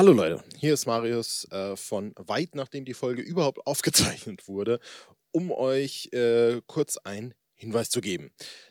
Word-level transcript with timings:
Hallo 0.00 0.14
Leute, 0.14 0.42
hier 0.56 0.72
ist 0.72 0.86
Marius 0.86 1.46
äh, 1.50 1.76
von 1.76 2.14
weit 2.16 2.54
nachdem 2.54 2.86
die 2.86 2.94
Folge 2.94 3.20
überhaupt 3.20 3.58
aufgezeichnet 3.66 4.48
wurde, 4.48 4.80
um 5.30 5.50
euch 5.52 6.08
äh, 6.14 6.62
kurz 6.66 6.96
einen 6.96 7.34
Hinweis 7.54 7.90
zu 7.90 8.00
geben. 8.00 8.30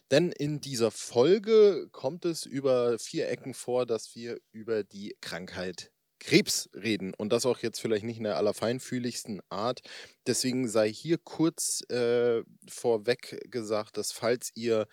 Denn 0.10 0.32
in 0.32 0.60
dieser 0.60 0.90
Folge 0.90 1.88
kommt 1.92 2.26
es 2.26 2.48
über 2.48 2.98
vier 2.98 3.30
Ecken 3.30 3.54
vor, 3.54 3.86
dass 3.86 4.16
wir 4.16 4.40
über 4.54 4.84
die 4.84 5.18
Krankheit 5.22 5.92
Krebs 6.20 6.68
reden 6.74 7.14
und 7.14 7.32
das 7.32 7.46
auch 7.46 7.60
jetzt 7.60 7.80
vielleicht 7.80 8.06
nicht 8.06 8.18
in 8.18 8.24
der 8.24 8.38
allerfeinfühligsten 8.38 9.42
Art. 9.50 9.82
Deswegen 10.26 10.68
sei 10.68 10.92
hier 10.92 11.20
kurz 11.20 11.82
äh, 11.92 12.42
vorweg 12.68 13.40
gesagt, 13.52 13.98
dass 13.98 14.12
falls 14.12 14.52
ihr 14.56 14.88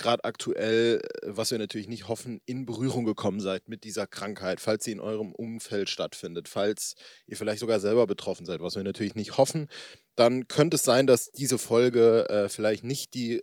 gerade 0.00 0.24
aktuell, 0.24 1.00
äh, 1.22 1.28
was 1.28 1.50
wir 1.50 1.58
natürlich 1.58 1.88
nicht 1.88 2.08
hoffen, 2.08 2.40
in 2.46 2.66
Berührung 2.66 3.04
gekommen 3.04 3.40
seid 3.40 3.68
mit 3.68 3.84
dieser 3.84 4.06
Krankheit, 4.06 4.60
falls 4.60 4.84
sie 4.84 4.92
in 4.92 5.00
eurem 5.00 5.32
Umfeld 5.32 5.88
stattfindet, 5.88 6.48
falls 6.48 6.94
ihr 7.26 7.36
vielleicht 7.36 7.60
sogar 7.60 7.78
selber 7.80 8.06
betroffen 8.06 8.46
seid, 8.46 8.60
was 8.60 8.76
wir 8.76 8.82
natürlich 8.82 9.14
nicht 9.14 9.36
hoffen, 9.36 9.68
dann 10.16 10.48
könnte 10.48 10.76
es 10.76 10.84
sein, 10.84 11.06
dass 11.06 11.30
diese 11.30 11.58
Folge 11.58 12.28
äh, 12.28 12.48
vielleicht 12.48 12.84
nicht 12.84 13.14
die 13.14 13.42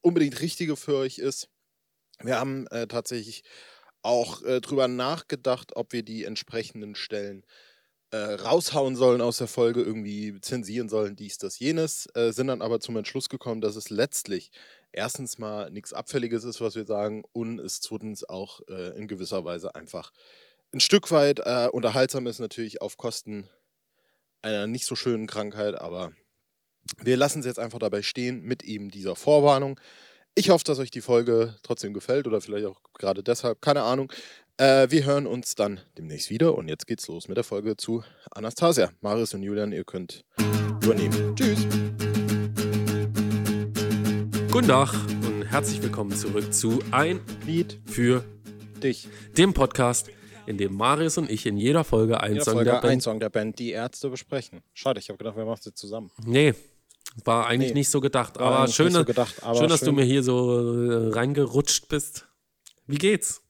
unbedingt 0.00 0.40
richtige 0.40 0.76
für 0.76 0.96
euch 0.96 1.18
ist. 1.18 1.48
Wir 2.22 2.38
haben 2.38 2.66
äh, 2.68 2.86
tatsächlich 2.86 3.42
auch 4.02 4.42
äh, 4.42 4.60
drüber 4.60 4.88
nachgedacht, 4.88 5.76
ob 5.76 5.92
wir 5.92 6.02
die 6.02 6.24
entsprechenden 6.24 6.94
Stellen 6.94 7.44
äh, 8.10 8.16
raushauen 8.16 8.96
sollen 8.96 9.20
aus 9.20 9.38
der 9.38 9.46
Folge, 9.46 9.82
irgendwie 9.82 10.40
zensieren 10.40 10.88
sollen, 10.88 11.16
dies, 11.16 11.38
das, 11.38 11.58
jenes, 11.58 12.08
äh, 12.14 12.32
sind 12.32 12.48
dann 12.48 12.62
aber 12.62 12.80
zum 12.80 12.96
Entschluss 12.96 13.28
gekommen, 13.28 13.60
dass 13.60 13.76
es 13.76 13.90
letztlich 13.90 14.50
erstens 14.92 15.38
mal 15.38 15.70
nichts 15.70 15.92
Abfälliges 15.92 16.44
ist, 16.44 16.60
was 16.60 16.74
wir 16.74 16.84
sagen, 16.84 17.24
und 17.32 17.58
es 17.58 17.80
zweitens 17.80 18.28
auch 18.28 18.60
äh, 18.68 18.96
in 18.98 19.08
gewisser 19.08 19.44
Weise 19.44 19.74
einfach 19.74 20.12
ein 20.72 20.80
Stück 20.80 21.10
weit 21.10 21.40
äh, 21.40 21.68
unterhaltsam 21.72 22.26
ist, 22.26 22.38
natürlich 22.38 22.80
auf 22.80 22.96
Kosten 22.96 23.48
einer 24.42 24.66
nicht 24.66 24.86
so 24.86 24.96
schönen 24.96 25.26
Krankheit, 25.26 25.74
aber 25.74 26.12
wir 26.98 27.16
lassen 27.16 27.40
es 27.40 27.46
jetzt 27.46 27.58
einfach 27.58 27.78
dabei 27.78 28.02
stehen 28.02 28.42
mit 28.42 28.62
eben 28.62 28.90
dieser 28.90 29.16
Vorwarnung. 29.16 29.78
Ich 30.34 30.50
hoffe, 30.50 30.64
dass 30.64 30.78
euch 30.78 30.90
die 30.90 31.00
Folge 31.00 31.56
trotzdem 31.62 31.92
gefällt 31.92 32.26
oder 32.26 32.40
vielleicht 32.40 32.66
auch 32.66 32.80
gerade 32.94 33.22
deshalb, 33.22 33.60
keine 33.60 33.82
Ahnung. 33.82 34.12
Äh, 34.56 34.90
wir 34.90 35.04
hören 35.04 35.26
uns 35.26 35.54
dann 35.54 35.80
demnächst 35.98 36.30
wieder 36.30 36.54
und 36.56 36.68
jetzt 36.68 36.86
geht's 36.86 37.08
los 37.08 37.28
mit 37.28 37.36
der 37.36 37.44
Folge 37.44 37.76
zu 37.76 38.04
Anastasia. 38.30 38.90
Marius 39.00 39.34
und 39.34 39.42
Julian, 39.42 39.72
ihr 39.72 39.84
könnt 39.84 40.24
übernehmen. 40.82 41.34
Tschüss. 41.36 41.66
Guten 44.50 44.68
Tag 44.68 44.92
und 45.26 45.44
herzlich 45.44 45.82
willkommen 45.82 46.10
zurück 46.14 46.52
zu 46.52 46.80
Ein 46.90 47.20
Lied 47.46 47.80
für 47.86 48.24
dich. 48.82 49.08
dem 49.36 49.52
Podcast, 49.54 50.08
in 50.46 50.58
dem 50.58 50.74
Marius 50.74 51.18
und 51.18 51.30
ich 51.30 51.46
in 51.46 51.56
jeder 51.56 51.84
Folge 51.84 52.20
einen 52.20 52.32
In 52.32 52.36
der 52.36 52.44
Song 52.44 52.54
Folge 52.54 52.70
der 52.70 52.80
Band. 52.80 52.92
ein 52.92 53.00
Song 53.00 53.20
der 53.20 53.28
Band, 53.30 53.58
die 53.58 53.70
Ärzte 53.70 54.08
besprechen. 54.10 54.62
Schade, 54.74 54.98
ich 55.00 55.08
habe 55.08 55.18
gedacht, 55.18 55.36
wir 55.36 55.44
machen 55.44 55.60
sie 55.62 55.74
zusammen. 55.74 56.10
Nee, 56.24 56.54
war 57.24 57.46
eigentlich 57.46 57.70
Nee, 57.72 57.80
nicht 57.80 57.90
so 57.90 58.00
gedacht. 58.00 58.38
aber 58.38 58.66
schön, 58.68 58.90
so 58.92 58.98
dass- 58.98 59.06
gedacht, 59.06 59.42
aber 59.42 59.58
schön, 59.58 59.68
dass 59.68 59.80
du 59.80 59.92
mir 59.92 60.04
hier 60.04 60.22
so 60.22 60.90
äh, 60.90 61.12
reingerutscht 61.12 61.88
bist. 61.88 62.26
Wie 62.86 62.98
geht's? 62.98 63.42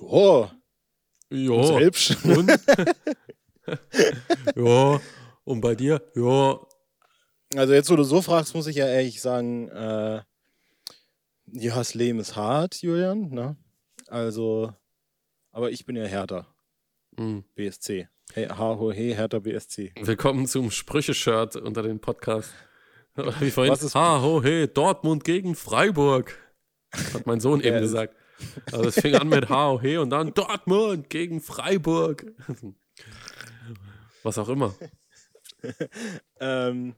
Oh, 0.00 0.46
Ja. 1.30 1.62
selbst. 1.64 2.24
Und? 2.24 2.48
ja. 4.56 5.00
Und 5.44 5.60
bei 5.60 5.74
dir? 5.74 6.02
Ja. 6.14 6.58
Also 7.54 7.72
jetzt, 7.72 7.90
wo 7.90 7.96
du 7.96 8.04
so 8.04 8.20
fragst, 8.20 8.54
muss 8.54 8.66
ich 8.66 8.76
ja 8.76 8.86
ehrlich 8.86 9.22
sagen, 9.22 9.68
äh, 9.68 10.20
ja, 11.52 11.74
das 11.76 11.94
Leben 11.94 12.20
ist 12.20 12.36
hart, 12.36 12.82
Julian. 12.82 13.30
Ne? 13.30 13.56
Also, 14.08 14.74
aber 15.50 15.70
ich 15.70 15.86
bin 15.86 15.96
ja 15.96 16.04
härter. 16.04 16.46
Hm. 17.16 17.44
BSC. 17.54 18.06
Hey, 18.34 18.46
ha, 18.48 18.76
ho, 18.78 18.92
hey, 18.92 19.14
härter 19.14 19.40
BSC. 19.40 19.92
Willkommen 20.02 20.46
zum 20.46 20.70
Sprüche-Shirt 20.70 21.56
unter 21.56 21.82
den 21.82 22.00
Podcast. 22.00 22.52
Wie 23.40 23.50
vorhin, 23.50 23.72
Was 23.72 23.82
ist- 23.82 23.94
ha, 23.94 24.20
ho, 24.20 24.42
hey, 24.42 24.68
Dortmund 24.68 25.24
gegen 25.24 25.54
Freiburg. 25.54 26.36
Hat 27.14 27.26
mein 27.26 27.40
Sohn 27.40 27.60
eben 27.62 27.80
gesagt. 27.80 28.14
Also 28.70 28.84
es 28.88 29.00
fing 29.00 29.14
an 29.14 29.28
mit 29.28 29.48
ha, 29.48 29.70
ho, 29.70 29.80
hey 29.80 29.96
und 29.96 30.10
dann 30.10 30.34
Dortmund 30.34 31.08
gegen 31.08 31.40
Freiburg. 31.40 32.26
Was 34.22 34.36
auch 34.36 34.48
immer. 34.50 34.74
Ähm, 36.38 36.94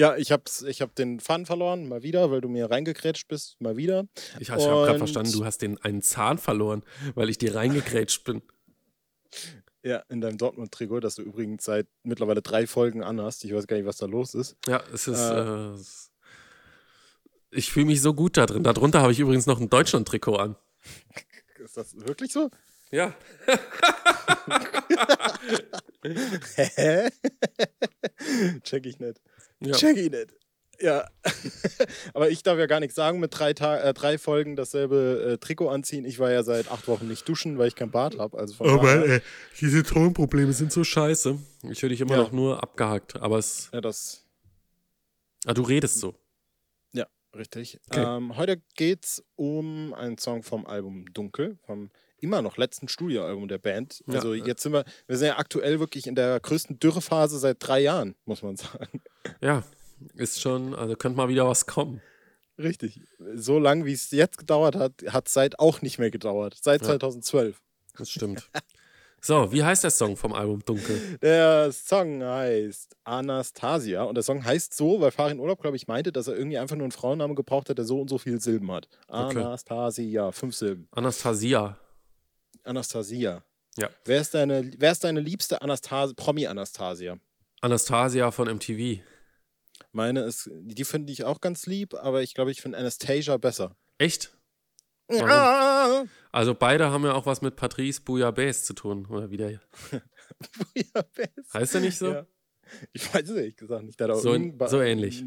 ja, 0.00 0.16
ich 0.16 0.32
hab's, 0.32 0.62
ich 0.62 0.80
hab 0.80 0.94
den 0.94 1.20
Fun 1.20 1.44
verloren, 1.44 1.86
mal 1.86 2.02
wieder, 2.02 2.30
weil 2.30 2.40
du 2.40 2.48
mir 2.48 2.70
reingekrätscht 2.70 3.28
bist, 3.28 3.60
mal 3.60 3.76
wieder. 3.76 4.06
Ich, 4.36 4.42
ich 4.42 4.50
habe 4.50 4.62
gerade 4.62 4.96
verstanden, 4.98 5.32
du 5.32 5.44
hast 5.44 5.58
den 5.58 5.76
einen 5.82 6.00
Zahn 6.00 6.38
verloren, 6.38 6.82
weil 7.14 7.28
ich 7.28 7.36
dir 7.36 7.54
reingekrätscht 7.54 8.24
bin. 8.24 8.40
Ja, 9.82 10.02
in 10.08 10.22
deinem 10.22 10.38
Dortmund-Trikot, 10.38 11.00
das 11.00 11.16
du 11.16 11.22
übrigens 11.22 11.64
seit 11.64 11.86
mittlerweile 12.02 12.40
drei 12.40 12.66
Folgen 12.66 13.02
anhast. 13.02 13.44
Ich 13.44 13.54
weiß 13.54 13.66
gar 13.66 13.76
nicht, 13.76 13.84
was 13.84 13.98
da 13.98 14.06
los 14.06 14.34
ist. 14.34 14.56
Ja, 14.66 14.82
es 14.92 15.06
ist. 15.06 15.20
Äh. 15.20 15.74
Äh, 15.74 15.78
ich 17.50 17.70
fühle 17.70 17.86
mich 17.86 18.00
so 18.00 18.14
gut 18.14 18.38
da 18.38 18.46
drin. 18.46 18.62
Darunter 18.62 19.02
habe 19.02 19.12
ich 19.12 19.20
übrigens 19.20 19.44
noch 19.44 19.60
ein 19.60 19.68
Deutschland-Trikot 19.68 20.36
an. 20.36 20.56
Ist 21.62 21.76
das 21.76 21.94
wirklich 21.94 22.32
so? 22.32 22.48
Ja. 22.90 23.14
Hä? 26.56 27.10
Check 28.62 28.86
ich 28.86 28.98
nicht. 28.98 29.20
Ja. 29.60 29.72
Check 29.74 29.96
ich 29.96 30.10
nicht. 30.10 30.34
Ja. 30.80 31.06
Aber 32.14 32.30
ich 32.30 32.42
darf 32.42 32.58
ja 32.58 32.66
gar 32.66 32.80
nichts 32.80 32.94
sagen 32.94 33.20
mit 33.20 33.38
drei, 33.38 33.52
Ta 33.52 33.78
äh, 33.80 33.92
drei 33.92 34.16
Folgen 34.16 34.56
dasselbe 34.56 35.32
äh, 35.34 35.38
Trikot 35.38 35.68
anziehen. 35.68 36.04
Ich 36.06 36.18
war 36.18 36.30
ja 36.30 36.42
seit 36.42 36.70
acht 36.70 36.88
Wochen 36.88 37.06
nicht 37.06 37.28
duschen, 37.28 37.58
weil 37.58 37.68
ich 37.68 37.74
kein 37.74 37.90
Bart 37.90 38.18
habe. 38.18 38.38
Also 38.38 38.54
Oh 38.60 38.78
Mann, 38.82 39.02
ey, 39.02 39.20
diese 39.60 39.82
Tonprobleme 39.82 40.52
sind 40.54 40.72
so 40.72 40.82
scheiße. 40.82 41.38
Ich 41.70 41.82
höre 41.82 41.90
dich 41.90 42.00
immer 42.00 42.12
Ja. 42.16 42.22
noch 42.22 42.32
nur 42.32 42.62
abgehackt, 42.62 43.16
aber 43.16 43.38
es. 43.38 43.68
Ja, 43.72 43.80
das 43.80 44.24
Ah, 45.46 45.54
du 45.54 45.62
redest 45.62 46.00
so. 46.00 46.14
richtig. 47.36 47.78
Okay. 47.88 48.02
Ähm, 48.04 48.36
heute 48.36 48.60
geht's 48.74 49.22
um 49.36 49.94
einen 49.94 50.18
Song 50.18 50.42
vom 50.42 50.66
Album 50.66 51.04
Dunkel, 51.12 51.58
vom 51.64 51.90
immer 52.20 52.42
noch 52.42 52.56
letzten 52.56 52.88
Studioalbum 52.88 53.48
der 53.48 53.58
Band. 53.58 54.02
Ja. 54.06 54.14
Also 54.14 54.34
jetzt 54.34 54.62
sind 54.62 54.72
wir, 54.72 54.84
wir 55.06 55.16
sind 55.16 55.28
ja 55.28 55.38
aktuell 55.38 55.80
wirklich 55.80 56.06
in 56.06 56.14
der 56.14 56.40
größten 56.40 56.78
Dürrephase 56.78 57.38
seit 57.38 57.56
drei 57.60 57.80
Jahren, 57.80 58.14
muss 58.24 58.42
man 58.42 58.56
sagen. 58.56 59.02
Ja, 59.40 59.62
ist 60.14 60.40
schon, 60.40 60.74
also 60.74 60.94
könnte 60.96 61.16
mal 61.16 61.28
wieder 61.28 61.46
was 61.46 61.66
kommen. 61.66 62.00
Richtig. 62.58 63.00
So 63.34 63.58
lang, 63.58 63.84
wie 63.86 63.92
es 63.92 64.10
jetzt 64.10 64.38
gedauert 64.38 64.76
hat, 64.76 64.92
hat 65.08 65.28
es 65.28 65.32
seit 65.34 65.58
auch 65.58 65.82
nicht 65.82 65.98
mehr 65.98 66.10
gedauert. 66.10 66.56
Seit 66.60 66.82
Ja. 66.82 66.88
2012. 66.88 67.60
Das 67.96 68.10
stimmt. 68.10 68.50
So, 69.22 69.52
wie 69.52 69.62
heißt 69.62 69.84
der 69.84 69.90
Song 69.90 70.16
vom 70.16 70.32
Album 70.32 70.64
Dunkel? 70.64 71.18
Der 71.20 71.70
Song 71.72 72.22
heißt 72.22 72.96
Anastasia 73.04 74.04
und 74.04 74.14
der 74.14 74.22
Song 74.22 74.42
heißt 74.42 74.74
so, 74.74 74.98
weil 75.02 75.10
Farin 75.10 75.38
Urlaub, 75.38 75.60
glaube 75.60 75.76
ich, 75.76 75.86
meinte, 75.86 76.10
dass 76.10 76.26
er 76.26 76.36
irgendwie 76.38 76.56
einfach 76.56 76.76
nur 76.76 76.84
einen 76.84 76.92
Frauennamen 76.92 77.36
gebraucht 77.36 77.68
hat, 77.68 77.76
der 77.76 77.84
so 77.84 78.00
und 78.00 78.08
so 78.08 78.16
viele 78.16 78.40
Silben 78.40 78.72
hat. 78.72 78.88
Okay. 79.08 79.38
Anastasia, 79.40 80.32
fünf 80.32 80.54
Silben. 80.56 80.88
Anastasia. 80.92 81.76
Anastasia. 82.64 83.42
Ja. 83.78 83.88
Wer 84.04 84.20
ist 84.20 84.34
deine, 84.34 84.70
wer 84.78 84.92
ist 84.92 85.04
deine 85.04 85.20
liebste 85.20 85.62
Anastas 85.62 86.14
Promi-Anastasia? 86.14 87.18
Anastasia 87.60 88.30
von 88.30 88.48
MTV. 88.48 89.02
Meine 89.92 90.22
ist, 90.22 90.50
die 90.52 90.84
finde 90.84 91.12
ich 91.12 91.24
auch 91.24 91.40
ganz 91.40 91.66
lieb, 91.66 91.94
aber 91.94 92.22
ich 92.22 92.34
glaube, 92.34 92.50
ich 92.50 92.60
finde 92.60 92.78
Anastasia 92.78 93.36
besser. 93.36 93.76
Echt? 93.98 94.36
Ah, 95.08 96.04
Also 96.30 96.54
beide 96.54 96.90
haben 96.90 97.04
ja 97.04 97.14
auch 97.14 97.26
was 97.26 97.42
mit 97.42 97.56
Patrice 97.56 98.00
Bouillabaisse 98.00 98.64
zu 98.64 98.74
tun, 98.74 99.06
oder 99.06 99.30
wie 99.30 99.36
der 99.36 99.50
ja, 100.74 101.02
best. 101.14 101.52
heißt 101.52 101.74
der 101.74 101.80
nicht 101.80 101.98
so? 101.98 102.12
Ja. 102.12 102.26
Ich 102.92 103.12
weiß 103.12 103.28
es 103.28 103.36
ehrlich 103.36 103.56
gesagt 103.56 103.82
nicht. 103.84 103.98
So 103.98 104.38
so 104.68 104.80
ähnlich. 104.80 105.24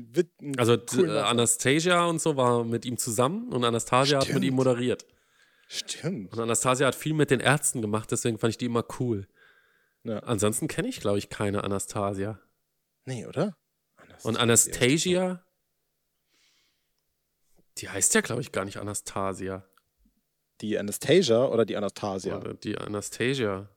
Also 0.57 0.75
äh. 0.75 1.19
Anastasia 1.19 2.05
und 2.05 2.21
so 2.21 2.37
war 2.37 2.63
mit 2.63 2.85
ihm 2.85 2.97
zusammen 2.97 3.51
und 3.51 3.65
Anastasia 3.65 4.19
hat 4.19 4.27
mit 4.27 4.31
Stimmt. 4.31 4.45
ihm 4.45 4.53
moderiert. 4.53 5.05
Stimmt. 5.73 6.31
Und 6.33 6.39
Anastasia 6.39 6.85
hat 6.85 6.93
viel 6.93 7.13
mit 7.13 7.31
den 7.31 7.39
Ärzten 7.39 7.81
gemacht, 7.81 8.11
deswegen 8.11 8.37
fand 8.37 8.51
ich 8.51 8.57
die 8.59 8.65
immer 8.65 8.85
cool. 8.99 9.27
Ja. 10.03 10.19
Ansonsten 10.19 10.67
kenne 10.67 10.87
ich, 10.87 10.99
glaube 10.99 11.17
ich, 11.17 11.29
keine 11.29 11.63
Anastasia. 11.63 12.39
Nee, 13.05 13.25
oder? 13.25 13.57
Und 14.21 14.37
Anastasia, 14.37 15.43
die 17.79 17.89
heißt 17.89 18.13
ja, 18.13 18.21
glaube 18.21 18.41
ich, 18.41 18.51
gar 18.51 18.65
nicht 18.65 18.77
Anastasia. 18.77 19.67
Die 20.61 20.77
Anastasia 20.77 21.45
oder 21.45 21.65
die 21.65 21.75
Anastasia? 21.75 22.37
Oder 22.37 22.53
die 22.53 22.77
Anastasia. 22.77 23.67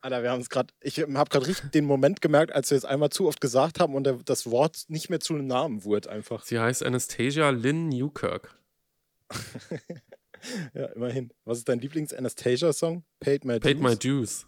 Alter, 0.00 0.22
wir 0.22 0.30
haben 0.30 0.40
es 0.40 0.48
gerade, 0.48 0.72
ich 0.80 0.98
habe 1.00 1.28
gerade 1.28 1.46
richtig 1.46 1.70
den 1.70 1.84
Moment 1.84 2.22
gemerkt, 2.22 2.52
als 2.52 2.70
wir 2.70 2.78
es 2.78 2.86
einmal 2.86 3.10
zu 3.10 3.28
oft 3.28 3.42
gesagt 3.42 3.78
haben 3.78 3.94
und 3.94 4.04
der, 4.04 4.14
das 4.24 4.50
Wort 4.50 4.84
nicht 4.88 5.10
mehr 5.10 5.20
zu 5.20 5.34
einem 5.34 5.46
Namen 5.46 5.84
wurde 5.84 6.10
einfach. 6.10 6.44
Sie 6.44 6.58
heißt 6.58 6.82
Anastasia 6.82 7.50
Lynn 7.50 7.90
Newkirk. 7.90 8.58
Ja, 10.74 10.86
immerhin. 10.86 11.32
Was 11.44 11.58
ist 11.58 11.68
dein 11.68 11.80
Lieblings-Anastasia-Song? 11.80 13.04
Paid 13.20 13.44
My 13.44 13.58
Paid 13.60 13.76
Dues. 13.78 13.82
my 13.82 13.96
dues. 13.96 14.46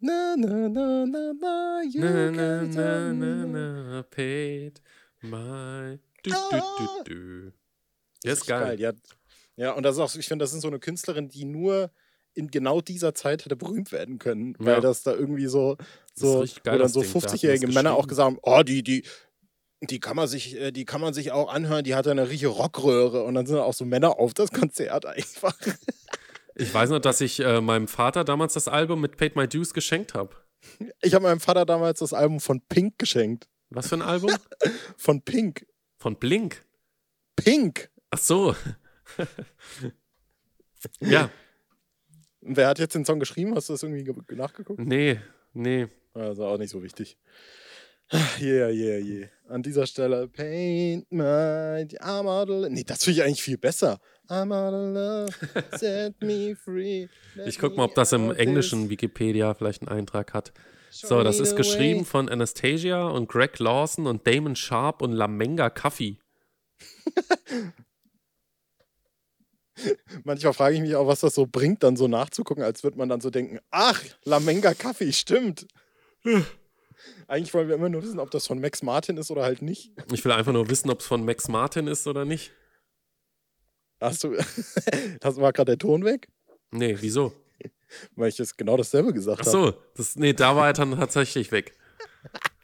Na, 0.00 0.34
na, 0.36 0.68
na, 0.68 1.04
na, 1.06 1.32
na, 1.38 1.82
you 1.90 2.00
Na, 2.00 2.30
na, 2.30 2.62
na, 2.62 3.12
na, 3.12 3.46
na, 3.46 4.02
paid 4.04 4.80
my 5.20 5.98
du, 6.22 6.30
du, 6.30 6.60
du, 6.78 7.04
du. 7.04 7.52
Ja, 8.24 8.32
ist 8.32 8.46
geil. 8.46 8.80
Ja. 8.80 8.92
ja, 9.56 9.72
und 9.72 9.82
das 9.82 9.96
ist 9.96 10.00
auch, 10.00 10.14
ich 10.14 10.26
finde, 10.26 10.42
das 10.44 10.52
ist 10.54 10.62
so 10.62 10.68
eine 10.68 10.78
Künstlerin, 10.78 11.28
die 11.28 11.44
nur 11.44 11.90
in 12.32 12.48
genau 12.50 12.80
dieser 12.80 13.14
Zeit 13.14 13.44
hätte 13.44 13.56
berühmt 13.56 13.92
werden 13.92 14.18
können, 14.18 14.54
Ja. 14.60 14.66
weil 14.66 14.80
das 14.80 15.02
da 15.02 15.12
irgendwie 15.12 15.46
so, 15.46 15.76
Das 15.76 15.88
ist 16.44 16.54
so 16.54 16.60
geil, 16.62 16.74
wo 16.74 16.78
dann 16.78 16.88
so 16.88 17.00
Ding. 17.02 17.10
Der 17.12 17.20
hat 17.22 17.24
das 17.24 17.32
50-jährige 17.34 17.68
Männer 17.68 17.94
auch 17.94 18.06
gesagt 18.06 18.26
haben, 18.26 18.38
oh, 18.42 18.62
die, 18.62 18.82
die, 18.82 19.04
die 19.82 20.00
kann 20.00 20.16
man 20.16 20.28
sich, 20.28 20.56
äh, 20.56 20.72
die 20.72 20.84
kann 20.84 21.00
man 21.00 21.14
sich 21.14 21.32
auch 21.32 21.52
anhören, 21.52 21.84
die 21.84 21.94
hat 21.94 22.06
ja 22.06 22.12
eine 22.12 22.28
richtige 22.28 22.48
Rockröhre 22.48 23.24
und 23.24 23.34
dann 23.34 23.46
sind 23.46 23.56
auch 23.58 23.72
so 23.74 23.84
Männer 23.84 24.18
auf 24.18 24.34
das 24.34 24.50
Konzert 24.50 25.06
einfach. 25.06 25.56
Ich 26.56 26.74
weiß 26.74 26.90
noch, 26.90 26.98
dass 26.98 27.22
ich 27.22 27.40
äh, 27.40 27.62
meinem 27.62 27.88
Vater 27.88 28.22
damals 28.22 28.52
das 28.52 28.68
Album 28.68 29.00
mit 29.00 29.16
Paid 29.16 29.34
My 29.34 29.48
Dues 29.48 29.72
geschenkt 29.72 30.12
habe. 30.12 30.34
Ich 31.00 31.14
habe 31.14 31.22
meinem 31.22 31.40
Vater 31.40 31.64
damals 31.64 32.00
das 32.00 32.12
Album 32.12 32.38
von 32.38 32.60
Pink 32.68 32.98
geschenkt. 32.98 33.48
Was 33.70 33.88
für 33.88 33.94
ein 33.94 34.02
Album? 34.02 34.30
Von 34.98 35.22
Pink. 35.22 35.64
Von 35.96 36.16
Blink. 36.16 36.62
Pink. 37.36 37.88
Ach 38.10 38.18
so. 38.18 38.54
ja, 41.00 41.30
wer 42.40 42.68
hat 42.68 42.78
jetzt 42.78 42.94
den 42.94 43.04
Song 43.04 43.20
geschrieben? 43.20 43.54
Hast 43.54 43.68
du 43.68 43.72
das 43.74 43.82
irgendwie 43.82 44.04
ge- 44.04 44.14
nachgeguckt? 44.36 44.80
nee, 44.80 45.20
nee. 45.54 45.86
Also 46.12 46.44
auch 46.46 46.58
nicht 46.58 46.70
so 46.70 46.82
wichtig. 46.82 47.16
Yeah, 48.12 48.68
yeah, 48.70 48.98
yeah. 48.98 49.26
An 49.48 49.62
dieser 49.62 49.86
Stelle 49.86 50.26
Paint 50.28 51.10
my 51.12 51.86
I'm 52.00 52.26
out 52.26 52.50
of 52.50 52.62
love. 52.62 52.70
Nee, 52.70 52.84
das 52.84 53.04
finde 53.04 53.20
ich 53.20 53.24
eigentlich 53.24 53.42
viel 53.42 53.58
besser. 53.58 54.00
I'm 54.28 54.52
out 54.52 54.74
of 54.74 54.94
love, 54.94 55.32
set 55.78 56.20
me 56.20 56.56
free. 56.56 57.08
Ich 57.46 57.58
guck 57.58 57.72
me 57.72 57.78
mal, 57.78 57.84
ob 57.84 57.94
das 57.94 58.12
im 58.12 58.32
englischen 58.32 58.82
this, 58.82 58.90
Wikipedia 58.90 59.54
vielleicht 59.54 59.82
einen 59.82 59.96
Eintrag 59.96 60.34
hat. 60.34 60.52
So, 60.90 61.22
das 61.22 61.38
ist 61.38 61.54
geschrieben 61.56 62.04
von 62.04 62.28
Anastasia 62.28 63.08
und 63.08 63.28
Greg 63.28 63.60
Lawson 63.60 64.08
und 64.08 64.26
Damon 64.26 64.56
Sharp 64.56 65.02
und 65.02 65.12
Lamenga 65.12 65.70
Coffee. 65.70 66.18
Manchmal 70.24 70.52
frage 70.52 70.74
ich 70.74 70.80
mich 70.80 70.96
auch, 70.96 71.06
was 71.06 71.20
das 71.20 71.34
so 71.34 71.46
bringt, 71.46 71.84
dann 71.84 71.96
so 71.96 72.08
nachzugucken, 72.08 72.64
als 72.64 72.82
würde 72.82 72.98
man 72.98 73.08
dann 73.08 73.20
so 73.20 73.30
denken, 73.30 73.60
ach, 73.70 74.02
Lamenga 74.24 74.74
Kaffee, 74.74 75.12
stimmt. 75.12 75.68
Eigentlich 77.26 77.54
wollen 77.54 77.68
wir 77.68 77.74
immer 77.74 77.88
nur 77.88 78.02
wissen, 78.02 78.18
ob 78.18 78.30
das 78.30 78.46
von 78.46 78.60
Max 78.60 78.82
Martin 78.82 79.16
ist 79.16 79.30
oder 79.30 79.42
halt 79.42 79.62
nicht. 79.62 79.92
Ich 80.12 80.24
will 80.24 80.32
einfach 80.32 80.52
nur 80.52 80.68
wissen, 80.68 80.90
ob 80.90 81.00
es 81.00 81.06
von 81.06 81.24
Max 81.24 81.48
Martin 81.48 81.86
ist 81.86 82.06
oder 82.06 82.24
nicht. 82.24 82.52
Hast 84.00 84.24
du, 84.24 84.36
das 85.20 85.36
war 85.36 85.52
gerade 85.52 85.72
der 85.72 85.78
Ton 85.78 86.04
weg? 86.04 86.28
Nee, 86.70 86.96
wieso? 87.00 87.32
Weil 88.16 88.28
ich 88.28 88.38
jetzt 88.38 88.56
genau 88.56 88.76
dasselbe 88.76 89.12
gesagt 89.12 89.42
Ach 89.42 89.46
habe. 89.46 89.66
so, 89.66 89.74
das, 89.94 90.16
nee, 90.16 90.32
da 90.32 90.56
war 90.56 90.68
er 90.68 90.72
dann 90.72 90.96
tatsächlich 90.96 91.52
weg. 91.52 91.74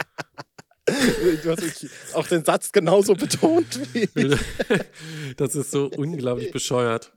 Du 1.43 1.51
hast 1.51 2.15
auch 2.15 2.29
den 2.29 2.45
Satz 2.45 2.71
genauso 2.71 3.15
betont 3.15 3.93
wie 3.93 4.09
Das 5.37 5.57
ist 5.57 5.73
so 5.73 5.91
unglaublich 5.97 6.53
bescheuert. 6.53 7.13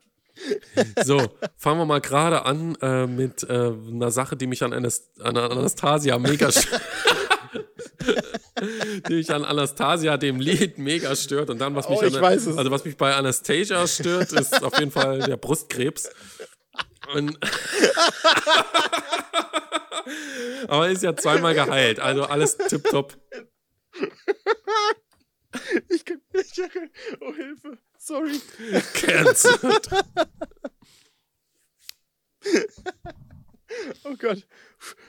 So, 1.04 1.22
fangen 1.56 1.80
wir 1.80 1.86
mal 1.86 2.02
gerade 2.02 2.46
an 2.46 2.76
äh, 2.82 3.06
mit 3.06 3.44
äh, 3.44 3.72
einer 3.72 4.10
Sache, 4.10 4.36
die 4.36 4.48
mich 4.48 4.64
an, 4.64 4.74
Anas 4.74 5.12
an 5.20 5.38
Anastasia 5.38 6.18
mega 6.18 6.50
die 9.08 9.14
mich 9.14 9.32
an 9.32 9.44
Anastasia 9.46 10.18
dem 10.18 10.40
Lied 10.40 10.78
mega 10.78 11.16
stört 11.16 11.50
und 11.50 11.60
dann 11.60 11.76
was 11.76 11.90
mich 11.90 12.00
Oh, 12.00 12.06
an, 12.06 12.24
also 12.24 12.72
was 12.72 12.86
mich 12.86 12.98
bei 12.98 13.14
Anastasia 13.16 13.86
stört, 13.88 14.32
ist 14.34 14.62
auf 14.64 14.78
jeden 14.80 14.92
Fall 14.92 15.20
der 15.20 15.38
Brustkrebs. 15.38 16.10
Und 17.14 17.38
Aber 20.68 20.90
ist 20.90 21.04
ja 21.04 21.16
zweimal 21.16 21.54
geheilt, 21.54 22.00
also 22.00 22.24
alles 22.24 22.58
tipptopp. 22.58 23.16
Ich, 25.90 26.06
kann- 26.06 26.22
ich, 26.34 26.62
oh 27.22 27.34
Hilfe, 27.34 27.78
sorry. 27.98 28.40
Cancelled. 28.94 29.90
Oh 34.04 34.16
Gott. 34.18 34.48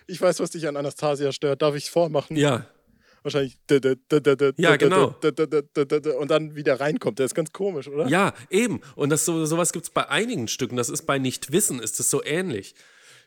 Ich 0.07 0.21
weiß, 0.21 0.41
was 0.41 0.51
dich 0.51 0.67
an 0.69 0.77
Anastasia 0.77 1.33
stört. 1.33 1.63
Darf 1.63 1.75
ich 1.75 1.85
es 1.85 1.89
vormachen? 1.91 2.37
Ja, 2.37 2.67
Wahrscheinlich. 3.23 3.59
Ja, 4.57 4.77
genau. 4.77 5.15
Und 6.19 6.31
dann 6.31 6.55
wieder 6.55 6.81
reinkommt. 6.81 7.19
Der 7.19 7.27
ist 7.27 7.35
ganz 7.35 7.53
komisch, 7.53 7.89
oder? 7.89 8.09
Ja, 8.09 8.33
eben. 8.51 8.81
Und 8.95 9.11
das 9.11 9.25
so, 9.25 9.45
sowas 9.45 9.73
gibt 9.73 9.85
es 9.85 9.91
bei 9.91 10.09
einigen 10.09 10.49
Stücken. 10.49 10.77
Das 10.77 10.89
ist 10.89 11.03
bei 11.03 11.19
Nichtwissen, 11.19 11.81
ist 11.81 12.01
es 12.01 12.11
so 12.11 12.25
ähnlich. 12.25 12.75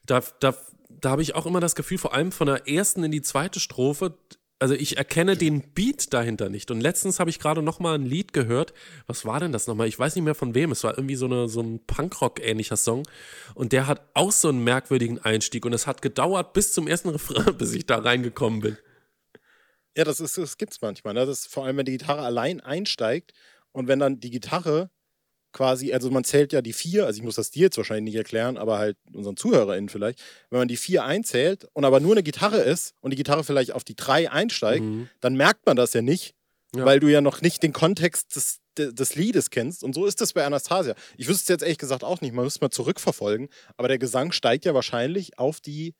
Da, 0.05 0.21
da, 0.39 0.55
da 0.89 1.11
habe 1.11 1.21
ich 1.21 1.35
auch 1.35 1.45
immer 1.45 1.59
das 1.59 1.75
Gefühl, 1.75 1.97
vor 1.97 2.13
allem 2.13 2.31
von 2.31 2.47
der 2.47 2.67
ersten 2.67 3.03
in 3.03 3.11
die 3.11 3.21
zweite 3.21 3.59
Strophe, 3.59 4.17
also 4.63 4.75
ich 4.75 4.97
erkenne 4.97 5.35
den 5.35 5.61
Beat 5.73 6.13
dahinter 6.13 6.49
nicht. 6.49 6.71
Und 6.71 6.79
letztens 6.79 7.19
habe 7.19 7.29
ich 7.29 7.37
gerade 7.39 7.61
noch 7.61 7.79
mal 7.81 7.95
ein 7.95 8.05
Lied 8.05 8.31
gehört. 8.31 8.73
Was 9.07 9.25
war 9.25 9.41
denn 9.41 9.51
das 9.51 9.67
nochmal? 9.67 9.87
Ich 9.87 9.99
weiß 9.99 10.15
nicht 10.15 10.23
mehr 10.23 10.35
von 10.35 10.55
wem. 10.55 10.71
Es 10.71 10.85
war 10.85 10.97
irgendwie 10.97 11.15
so, 11.15 11.25
eine, 11.25 11.49
so 11.49 11.61
ein 11.61 11.81
Punkrock-ähnlicher 11.85 12.77
Song. 12.77 13.03
Und 13.55 13.73
der 13.73 13.87
hat 13.87 14.01
auch 14.13 14.31
so 14.31 14.47
einen 14.47 14.63
merkwürdigen 14.63 15.19
Einstieg. 15.19 15.65
Und 15.65 15.73
es 15.73 15.85
hat 15.85 16.01
gedauert 16.01 16.53
bis 16.53 16.71
zum 16.71 16.87
ersten 16.87 17.09
Refrain, 17.09 17.57
bis 17.57 17.73
ich 17.73 17.85
da 17.85 17.97
reingekommen 17.97 18.61
bin. 18.61 18.77
Ja, 19.95 20.03
das, 20.03 20.19
ist, 20.19 20.37
das 20.37 20.57
gibt's 20.57 20.81
manchmal. 20.81 21.13
Ne? 21.13 21.25
Das 21.25 21.39
ist 21.39 21.47
vor 21.53 21.65
allem, 21.65 21.77
wenn 21.77 21.85
die 21.85 21.91
Gitarre 21.97 22.21
allein 22.21 22.61
einsteigt 22.61 23.33
und 23.71 23.87
wenn 23.87 23.99
dann 23.99 24.19
die 24.19 24.31
Gitarre 24.31 24.89
quasi, 25.51 25.93
also 25.93 26.09
man 26.09 26.23
zählt 26.23 26.51
ja 26.51 26.61
die 26.63 26.73
vier, 26.73 27.05
also 27.05 27.17
ich 27.19 27.23
muss 27.23 27.35
das 27.35 27.51
dir 27.51 27.63
jetzt 27.63 27.77
wahrscheinlich 27.77 28.05
nicht 28.05 28.15
erklären, 28.17 28.57
aber 28.57 28.79
halt 28.79 28.97
unseren 29.13 29.37
ZuhörerInnen 29.37 29.87
vielleicht, 29.89 30.19
wenn 30.49 30.57
man 30.59 30.67
die 30.67 30.77
vier 30.77 31.03
einzählt 31.03 31.67
und 31.73 31.85
aber 31.85 31.99
nur 31.99 32.13
eine 32.13 32.23
Gitarre 32.23 32.57
ist 32.61 32.95
und 33.01 33.11
die 33.11 33.17
Gitarre 33.17 33.43
vielleicht 33.43 33.71
auf 33.71 33.83
die 33.83 33.95
drei 33.95 34.31
einsteigt, 34.31 34.83
Mhm. 34.83 35.09
dann 35.21 35.35
merkt 35.35 35.65
man 35.67 35.75
das 35.75 35.93
ja 35.93 36.01
nicht, 36.01 36.33
Ja. 36.75 36.85
weil 36.85 36.99
du 36.99 37.07
ja 37.07 37.21
noch 37.21 37.41
nicht 37.41 37.61
den 37.61 37.71
Kontext 37.71 38.35
des, 38.35 38.61
de- 38.79 38.91
des 38.93 39.13
Liedes 39.13 39.51
kennst. 39.51 39.83
Und 39.83 39.93
so 39.93 40.07
ist 40.07 40.21
das 40.21 40.33
bei 40.33 40.43
Anastasia. 40.43 40.95
Ich 41.17 41.27
wüsste 41.27 41.43
es 41.43 41.49
jetzt 41.49 41.61
ehrlich 41.61 41.77
gesagt 41.77 42.03
auch 42.03 42.21
nicht, 42.21 42.33
man 42.33 42.45
müsste 42.45 42.61
mal 42.61 42.71
zurückverfolgen, 42.71 43.47
aber 43.77 43.89
der 43.89 43.99
Gesang 43.99 44.31
steigt 44.31 44.65
ja 44.65 44.73
wahrscheinlich 44.73 45.37
auf 45.37 45.61
die 45.61 45.93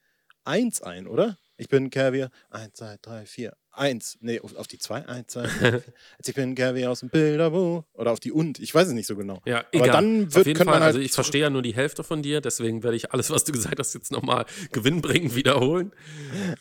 Eins 0.45 0.81
ein, 0.81 1.05
oder? 1.05 1.37
Ich 1.57 1.69
bin 1.69 1.89
Caviar. 1.89 2.31
Eins, 2.49 2.73
zwei, 2.73 2.97
drei, 3.01 3.25
vier. 3.25 3.55
Eins. 3.71 4.17
Nee, 4.21 4.39
auf, 4.39 4.55
auf 4.55 4.67
die 4.67 4.79
zwei. 4.79 5.07
Eins, 5.07 5.33
zwei, 5.33 5.43
drei, 5.43 5.49
vier. 5.81 5.93
Also 6.17 6.29
ich 6.29 6.35
bin 6.35 6.55
Caviar 6.55 6.91
aus 6.91 7.01
dem 7.01 7.09
Bilderbuch. 7.09 7.83
Oder 7.93 8.11
auf 8.11 8.19
die 8.19 8.31
Und. 8.31 8.59
Ich 8.59 8.73
weiß 8.73 8.87
es 8.87 8.93
nicht 8.93 9.07
so 9.07 9.15
genau. 9.15 9.41
Ja, 9.45 9.59
Aber 9.59 9.67
egal. 9.71 9.91
dann 9.91 10.27
Auf 10.27 10.35
wird, 10.35 10.47
jeden 10.47 10.57
könnte 10.57 10.71
Fall, 10.71 10.79
man 10.79 10.83
halt 10.83 10.95
also 10.95 10.99
ich 10.99 11.11
verstehe 11.11 11.41
ja 11.41 11.49
nur 11.49 11.61
die 11.61 11.75
Hälfte 11.75 12.03
von 12.03 12.23
dir, 12.23 12.41
deswegen 12.41 12.83
werde 12.83 12.97
ich 12.97 13.11
alles, 13.11 13.29
was 13.29 13.43
du 13.43 13.51
gesagt 13.51 13.79
hast, 13.79 13.93
jetzt 13.93 14.11
nochmal 14.11 14.45
gewinnbringend 14.71 15.35
wiederholen. 15.35 15.91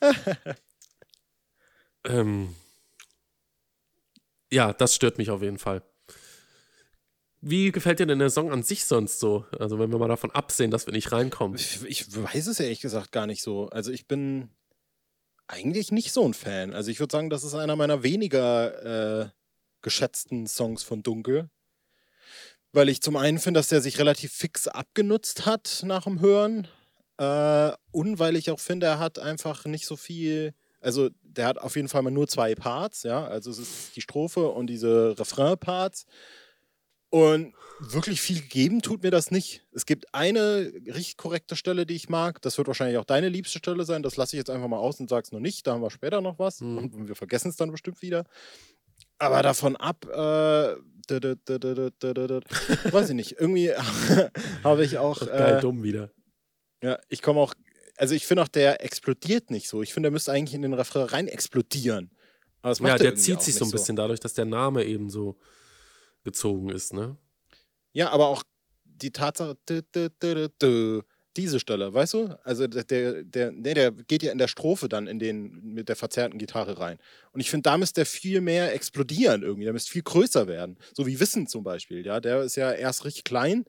ähm, 2.07 2.55
ja, 4.51 4.75
das 4.75 4.95
stört 4.95 5.17
mich 5.17 5.31
auf 5.31 5.43
jeden 5.43 5.59
Fall. 5.59 5.83
Wie 7.41 7.73
gefällt 7.73 7.99
dir 7.99 8.07
denn 8.07 8.21
der 8.21 8.31
Song 8.31 8.53
an 8.53 8.63
sich 8.63 8.85
sonst 8.85 9.19
so? 9.19 9.47
Also 9.59 9.79
wenn 9.79 9.91
wir 9.91 9.99
mal 9.99 10.07
davon 10.07 10.31
absehen, 10.31 10.71
dass 10.71 10.87
wir 10.87 10.93
nicht 10.93 11.11
reinkommen. 11.11 11.57
Ich, 11.57 11.83
ich 11.87 12.15
weiß 12.15 12.47
es 12.47 12.61
ehrlich 12.61 12.81
gesagt 12.81 13.11
gar 13.11 13.27
nicht 13.27 13.43
so. 13.43 13.69
Also 13.71 13.91
ich 13.91 14.07
bin 14.07 14.51
eigentlich 15.49 15.93
nicht 15.93 16.13
so 16.13 16.25
ein 16.27 16.35
Fan. 16.35 16.73
Also 16.73 16.91
ich 16.91 17.01
würde 17.01 17.13
sagen, 17.13 17.31
das 17.31 17.45
ist 17.45 17.55
einer 17.55 17.77
meiner 17.77 18.03
weniger 18.03 19.23
äh, 19.23 19.29
geschätzten 19.83 20.47
Songs 20.47 20.83
von 20.83 21.03
Dunkel. 21.03 21.51
Weil 22.73 22.89
ich 22.89 23.03
zum 23.03 23.17
einen 23.17 23.39
finde, 23.39 23.59
dass 23.59 23.69
der 23.69 23.83
sich 23.83 23.99
relativ 23.99 24.33
fix 24.33 24.67
abgenutzt 24.67 25.45
hat 25.45 25.83
nach 25.85 26.05
dem 26.05 26.21
Hören. 26.21 26.69
Äh, 27.19 27.73
und 27.91 28.19
weil 28.19 28.37
ich 28.37 28.51
auch 28.51 28.61
finde, 28.61 28.87
er 28.87 28.99
hat 28.99 29.19
einfach 29.19 29.67
nicht 29.67 29.87
so 29.87 29.97
viel. 29.97 30.55
Also 30.81 31.11
der 31.23 31.47
hat 31.47 31.59
auf 31.59 31.77
jeden 31.77 31.89
Fall 31.89 32.03
mal 32.03 32.11
nur 32.11 32.29
zwei 32.29 32.55
Parts, 32.55 33.03
ja. 33.03 33.27
Also 33.27 33.51
es 33.51 33.59
ist 33.59 33.97
die 33.97 34.01
Strophe 34.01 34.49
und 34.49 34.69
diese 34.69 35.19
Refrain-Parts. 35.19 36.07
Und 37.13 37.53
wirklich 37.79 38.23
viel 38.23 38.41
geben 38.41 38.81
tut 38.81 39.03
mir 39.03 39.11
das 39.11 39.31
nicht. 39.31 39.67
Es 39.73 39.85
gibt 39.85 40.15
eine 40.15 40.73
richtig 40.87 41.19
korrekte 41.19 41.57
Stelle, 41.57 41.85
die 41.85 41.95
ich 41.95 42.09
mag. 42.09 42.41
Das 42.41 42.57
wird 42.57 42.69
wahrscheinlich 42.69 42.97
auch 42.97 43.05
deine 43.05 43.29
liebste 43.29 43.59
Stelle 43.59 43.85
sein. 43.85 44.03
Das 44.03 44.17
lasse 44.17 44.35
ich 44.35 44.39
jetzt 44.39 44.49
einfach 44.49 44.67
mal 44.67 44.79
aus 44.79 44.99
und 44.99 45.11
sage 45.11 45.25
es 45.27 45.31
nur 45.31 45.43
nicht. 45.43 45.67
Da 45.67 45.75
haben 45.75 45.83
wir 45.83 45.91
später 45.91 46.23
noch 46.23 46.39
was. 46.39 46.63
Mhm. 46.63 46.79
Und 46.79 47.09
wir 47.09 47.15
vergessen 47.15 47.51
es 47.51 47.57
dann 47.57 47.71
bestimmt 47.71 48.01
wieder. 48.01 48.25
Aber 49.19 49.43
davon 49.43 49.77
ab, 49.77 50.07
äh, 50.07 50.75
did, 51.11 51.23
did, 51.47 51.63
did, 51.63 52.93
weiß 52.95 53.11
ich 53.11 53.15
nicht. 53.15 53.33
Irgendwie 53.33 53.73
habe 54.65 54.83
ich 54.83 54.97
auch. 54.97 55.27
Geil, 55.27 55.59
äh, 55.59 55.61
dumm 55.61 55.83
wieder. 55.83 56.11
Ja, 56.83 56.99
ich 57.11 57.21
komme 57.21 57.41
auch. 57.41 57.53
Also 57.99 58.15
ich 58.15 58.25
finde 58.25 58.43
auch, 58.45 58.49
der 58.49 58.83
explodiert 58.83 59.51
nicht 59.51 59.69
so. 59.69 59.83
Ich 59.83 59.93
finde, 59.93 60.07
der 60.07 60.13
müsste 60.13 60.33
eigentlich 60.33 60.55
in 60.55 60.63
den 60.63 60.73
Refrain 60.73 61.03
rein 61.03 61.29
explodieren. 61.29 62.11
ja, 62.65 62.73
der, 62.73 62.97
der 62.97 63.17
zieht 63.17 63.43
sich 63.43 63.55
so 63.55 63.67
ein 63.67 63.71
bisschen 63.71 63.97
dadurch, 63.97 64.21
dass 64.21 64.33
der 64.33 64.47
Name 64.47 64.85
eben 64.85 65.11
so 65.11 65.37
gezogen 66.25 66.71
ist, 66.71 66.93
ne? 66.93 67.17
Ja, 67.93 68.11
aber 68.11 68.29
auch 68.29 68.43
die 68.85 69.11
Tatsache, 69.11 69.57
diese 71.37 71.61
Stelle, 71.61 71.93
weißt 71.93 72.15
du? 72.15 72.39
Also 72.45 72.67
der, 72.67 72.85
der, 72.85 73.23
der, 73.25 73.53
nee, 73.53 73.75
der 73.75 73.91
geht 73.91 74.23
ja 74.23 74.33
in 74.33 74.39
der 74.39 74.49
Strophe 74.49 74.89
dann 74.89 75.07
in 75.07 75.19
den, 75.19 75.63
mit 75.63 75.89
der 75.89 75.97
verzerrten 75.97 76.39
Gitarre 76.39 76.79
rein. 76.79 76.99
Und 77.33 77.41
ich 77.41 77.51
finde, 77.51 77.63
da 77.63 77.79
müsste 77.79 78.01
der 78.01 78.07
viel 78.07 78.41
mehr 78.41 78.75
explodieren 78.75 79.43
irgendwie, 79.43 79.65
der 79.65 79.73
müsste 79.73 79.91
viel 79.91 80.03
größer 80.03 80.47
werden. 80.47 80.79
So 80.95 81.07
wie 81.07 81.21
Wissen 81.21 81.47
zum 81.47 81.65
Beispiel, 81.65 82.05
ja. 82.05 82.21
Der 82.21 82.43
ist 82.43 82.57
ja 82.57 82.73
erst 82.73 83.05
richtig 83.05 83.25
klein 83.25 83.65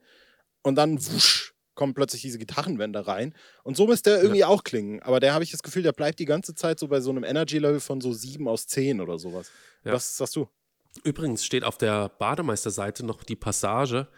und 0.62 0.76
dann 0.76 0.98
wusch, 0.98 1.54
kommen 1.74 1.94
plötzlich 1.94 2.22
diese 2.22 2.38
Gitarrenwände 2.38 3.06
rein. 3.06 3.34
Und 3.62 3.76
so 3.76 3.86
müsste 3.86 4.10
der 4.10 4.22
irgendwie 4.22 4.44
auch 4.44 4.62
klingen. 4.62 5.02
Aber 5.02 5.20
der 5.20 5.34
habe 5.34 5.44
ich 5.44 5.50
das 5.50 5.62
Gefühl, 5.62 5.82
der 5.82 5.92
bleibt 5.92 6.18
die 6.18 6.24
ganze 6.24 6.54
Zeit 6.54 6.78
so 6.78 6.88
bei 6.88 7.00
so 7.00 7.10
einem 7.10 7.24
Energy-Level 7.24 7.80
von 7.80 8.00
so 8.00 8.12
7 8.12 8.46
aus 8.46 8.66
10 8.66 9.00
oder 9.00 9.18
sowas. 9.18 9.50
Ja. 9.84 9.92
Was 9.92 10.16
sagst 10.16 10.36
du? 10.36 10.48
Übrigens 11.02 11.44
steht 11.44 11.64
auf 11.64 11.76
der 11.78 12.08
Bademeisterseite 12.08 13.04
noch 13.04 13.24
die 13.24 13.36
Passage, 13.36 14.08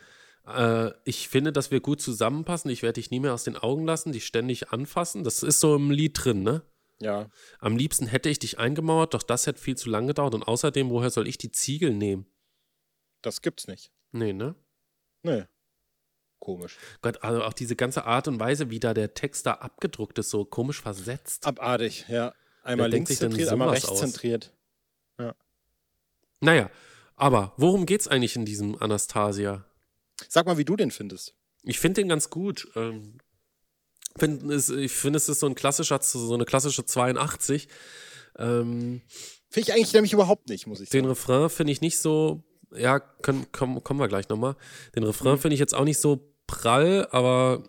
Äh, 0.47 0.93
ich 1.05 1.29
finde, 1.29 1.53
dass 1.53 1.71
wir 1.71 1.81
gut 1.81 2.01
zusammenpassen. 2.01 2.71
Ich 2.71 2.83
werde 2.83 3.01
dich 3.01 3.11
nie 3.11 3.21
mehr 3.21 3.35
aus 3.35 3.45
den 3.45 3.57
Augen 3.57 3.85
lassen, 3.85 4.13
dich 4.13 4.27
ständig 4.27 4.71
anfassen. 4.71 5.25
Das 5.25 5.43
ist 5.43 5.61
so 5.61 5.75
im 5.75 5.91
Lied 5.91 6.13
drin, 6.25 6.43
ne? 6.43 6.63
Ja. 7.01 7.29
Am 7.59 7.77
liebsten 7.77 8.07
hätte 8.07 8.29
ich 8.29 8.39
dich 8.39 8.59
eingemauert, 8.59 9.13
doch 9.13 9.23
das 9.23 9.47
hätte 9.47 9.61
viel 9.61 9.77
zu 9.77 9.91
lange 9.91 10.09
gedauert. 10.09 10.35
Und 10.35 10.45
außerdem, 10.45 10.89
woher 10.89 11.11
soll 11.11 11.27
ich 11.27 11.37
die 11.37 11.51
Ziegel 11.51 11.93
nehmen? 11.93 12.27
Das 13.23 13.43
gibt's 13.43 13.67
nicht. 13.67 13.91
Nee, 14.13 14.33
ne? 14.33 14.55
Nee. 15.23 15.45
Komisch. 16.39 16.79
Gott, 17.03 17.23
also 17.25 17.43
auch 17.43 17.53
diese 17.53 17.75
ganze 17.75 18.05
Art 18.05 18.29
und 18.29 18.39
Weise, 18.39 18.71
wie 18.71 18.79
da 18.79 18.95
der 18.95 19.15
Text 19.15 19.47
da 19.47 19.55
abgedruckt 19.55 20.19
ist, 20.19 20.31
so 20.31 20.45
komisch 20.45 20.81
versetzt. 20.81 21.45
Abartig, 21.47 22.07
ja. 22.09 22.35
Einmal 22.63 22.91
links 22.91 23.17
zentriert, 23.17 23.49
einmal 23.49 23.71
rechts 23.71 23.95
zentriert. 23.97 24.56
Naja, 26.41 26.71
aber 27.17 27.55
worum 27.57 27.87
geht's 27.87 28.09
eigentlich 28.09 28.37
in 28.37 28.45
diesem 28.45 28.81
Anastasia? 28.81 29.65
Sag 30.29 30.47
mal, 30.47 30.59
wie 30.59 30.65
du 30.65 30.77
den 30.77 30.91
findest. 30.91 31.35
Ich 31.63 31.79
finde 31.81 32.01
den 32.03 32.09
ganz 32.09 32.31
gut. 32.31 32.69
Ähm, 32.77 33.19
find, 34.17 34.51
es, 34.51 34.69
ich 34.71 34.93
finde, 34.93 35.17
es 35.17 35.29
ist 35.29 35.41
so 35.41 35.47
ein 35.47 35.55
klassischer, 35.55 35.99
so 36.03 36.35
eine 36.35 36.45
klassische 36.45 36.85
82. 36.85 37.69
Ähm, 38.39 39.03
Finde 39.49 39.71
ich 39.71 39.75
eigentlich 39.75 39.93
nämlich 39.93 40.13
überhaupt 40.13 40.49
nicht, 40.49 40.67
muss 40.67 40.81
ich 40.81 40.91
den 40.91 41.05
sagen. 41.05 41.09
Refrain 41.09 41.51
finde 41.51 41.73
ich 41.73 41.81
nicht 41.81 41.99
so, 41.99 42.43
ja, 42.75 42.99
können, 43.01 43.51
kommen, 43.53 43.83
kommen 43.83 44.01
wir 44.01 44.09
gleich 44.09 44.29
nochmal. 44.29 44.57
Den 44.95 45.05
Refrain 45.05 45.39
finde 45.39 45.55
ich 45.55 45.61
jetzt 45.61 45.75
auch 45.75 45.85
nicht 45.85 45.99
so 45.99 46.35
prall, 46.47 47.09
aber 47.11 47.65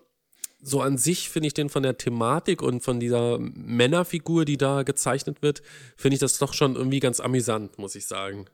so 0.60 0.80
an 0.80 0.98
sich 0.98 1.30
finde 1.30 1.46
ich 1.46 1.54
den 1.54 1.68
von 1.68 1.82
der 1.82 1.96
Thematik 1.96 2.62
und 2.62 2.82
von 2.82 3.00
dieser 3.00 3.38
Männerfigur, 3.38 4.44
die 4.44 4.56
da 4.56 4.82
gezeichnet 4.82 5.40
wird, 5.40 5.62
finde 5.96 6.14
ich 6.14 6.20
das 6.20 6.38
doch 6.38 6.52
schon 6.52 6.74
irgendwie 6.74 7.00
ganz 7.00 7.20
amüsant, 7.20 7.78
muss 7.78 7.94
ich 7.94 8.06
sagen. 8.06 8.46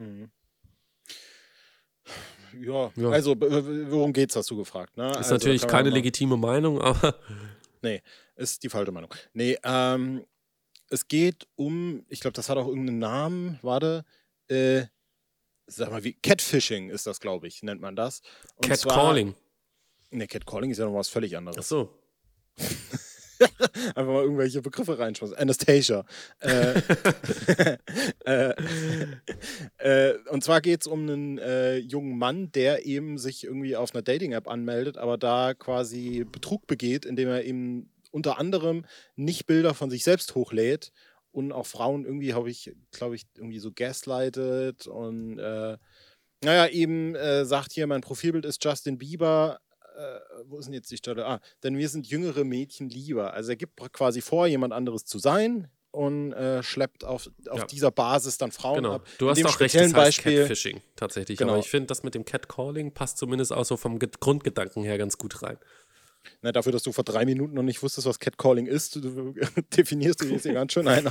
Mhm. 0.00 0.30
Ja, 2.60 2.90
Ja. 2.96 3.10
also 3.10 3.36
worum 3.38 4.12
geht's, 4.12 4.34
hast 4.34 4.50
du 4.50 4.56
gefragt. 4.56 4.96
Ne? 4.96 5.10
Ist 5.10 5.16
also, 5.18 5.34
natürlich 5.34 5.66
keine 5.66 5.90
legitime 5.90 6.36
Meinung, 6.36 6.80
aber 6.80 7.14
Nee, 7.82 8.02
ist 8.36 8.62
die 8.62 8.68
falsche 8.68 8.92
Meinung. 8.92 9.12
Nee, 9.32 9.56
ähm, 9.64 10.24
es 10.88 11.06
geht 11.08 11.46
um, 11.56 12.04
ich 12.08 12.20
glaube, 12.20 12.34
das 12.34 12.48
hat 12.48 12.58
auch 12.58 12.66
irgendeinen 12.66 12.98
Namen, 12.98 13.58
warte, 13.62 14.04
äh, 14.48 14.84
sag 15.66 15.90
mal, 15.90 16.02
wie, 16.04 16.12
Catfishing 16.14 16.90
ist 16.90 17.06
das, 17.06 17.20
glaube 17.20 17.46
ich, 17.46 17.62
nennt 17.62 17.80
man 17.80 17.96
das. 17.96 18.20
Catcalling. 18.60 19.34
Ne, 20.10 20.26
Catcalling 20.26 20.70
ist 20.72 20.78
ja 20.78 20.84
noch 20.86 20.94
was 20.94 21.08
völlig 21.08 21.34
Ach 21.34 21.38
anderes. 21.38 21.68
so. 21.68 21.96
Einfach 23.94 24.12
mal 24.12 24.22
irgendwelche 24.22 24.62
Begriffe 24.62 24.98
reinschmeißen. 24.98 25.36
Anastasia. 25.36 26.04
äh, 26.40 26.80
äh, 28.24 28.54
äh, 29.78 30.18
und 30.28 30.44
zwar 30.44 30.60
geht 30.60 30.82
es 30.82 30.86
um 30.86 31.02
einen 31.02 31.38
äh, 31.38 31.76
jungen 31.76 32.18
Mann, 32.18 32.52
der 32.52 32.86
eben 32.86 33.18
sich 33.18 33.44
irgendwie 33.44 33.76
auf 33.76 33.94
einer 33.94 34.02
Dating-App 34.02 34.48
anmeldet, 34.48 34.98
aber 34.98 35.16
da 35.18 35.54
quasi 35.54 36.24
Betrug 36.30 36.66
begeht, 36.66 37.04
indem 37.04 37.28
er 37.28 37.44
eben 37.44 37.90
unter 38.10 38.38
anderem 38.38 38.84
nicht 39.16 39.46
Bilder 39.46 39.74
von 39.74 39.90
sich 39.90 40.04
selbst 40.04 40.34
hochlädt 40.34 40.92
und 41.32 41.52
auch 41.52 41.66
Frauen 41.66 42.04
irgendwie, 42.04 42.34
habe 42.34 42.50
ich, 42.50 42.72
glaube 42.92 43.14
ich, 43.14 43.26
irgendwie 43.36 43.60
so 43.60 43.70
gaslightet 43.72 44.86
und 44.86 45.38
äh, 45.38 45.76
naja, 46.42 46.68
eben 46.68 47.14
äh, 47.14 47.44
sagt 47.44 47.72
hier, 47.72 47.86
mein 47.86 48.00
Profilbild 48.00 48.46
ist 48.46 48.64
Justin 48.64 48.98
Bieber. 48.98 49.60
Äh, 49.96 50.20
wo 50.46 50.58
ist 50.58 50.66
denn 50.66 50.74
jetzt 50.74 50.90
die 50.90 50.96
Stelle? 50.96 51.26
Ah, 51.26 51.40
denn 51.62 51.76
wir 51.78 51.88
sind 51.88 52.06
jüngere 52.06 52.44
Mädchen 52.44 52.88
lieber. 52.88 53.32
Also 53.34 53.50
er 53.50 53.56
gibt 53.56 53.78
quasi 53.92 54.20
vor, 54.20 54.46
jemand 54.46 54.72
anderes 54.72 55.04
zu 55.04 55.18
sein 55.18 55.68
und 55.92 56.32
äh, 56.32 56.62
schleppt 56.62 57.04
auf, 57.04 57.28
auf 57.48 57.58
Ja. 57.60 57.64
dieser 57.66 57.90
Basis 57.90 58.38
dann 58.38 58.52
Frauen 58.52 58.76
Genau. 58.76 58.94
ab. 58.94 59.06
Du 59.18 59.24
In 59.26 59.30
hast 59.30 59.38
dem 59.38 59.46
auch 59.46 59.60
recht, 59.60 59.74
das 59.74 59.82
heißt 59.82 59.94
Beispiel, 59.94 60.38
Catfishing 60.40 60.80
tatsächlich. 60.96 61.38
Genau. 61.38 61.52
Aber 61.54 61.60
ich 61.60 61.68
finde, 61.68 61.88
das 61.88 62.02
mit 62.04 62.14
dem 62.14 62.24
Catcalling 62.24 62.92
passt 62.92 63.18
zumindest 63.18 63.52
auch 63.52 63.64
so 63.64 63.76
vom 63.76 63.98
Ge- 63.98 64.08
Grundgedanken 64.20 64.84
her 64.84 64.98
ganz 64.98 65.18
gut 65.18 65.42
rein. 65.42 65.58
Na, 66.42 66.52
dafür, 66.52 66.70
dass 66.72 66.82
du 66.82 66.92
vor 66.92 67.02
drei 67.02 67.24
Minuten 67.24 67.54
noch 67.54 67.62
nicht 67.62 67.82
wusstest, 67.82 68.06
was 68.06 68.18
Catcalling 68.18 68.66
ist, 68.66 68.94
du, 68.96 69.00
du 69.00 69.34
definierst 69.76 70.20
du 70.20 70.26
jetzt 70.26 70.42
hier 70.42 70.52
ganz 70.52 70.72
schön 70.74 70.86
ein. 70.86 71.08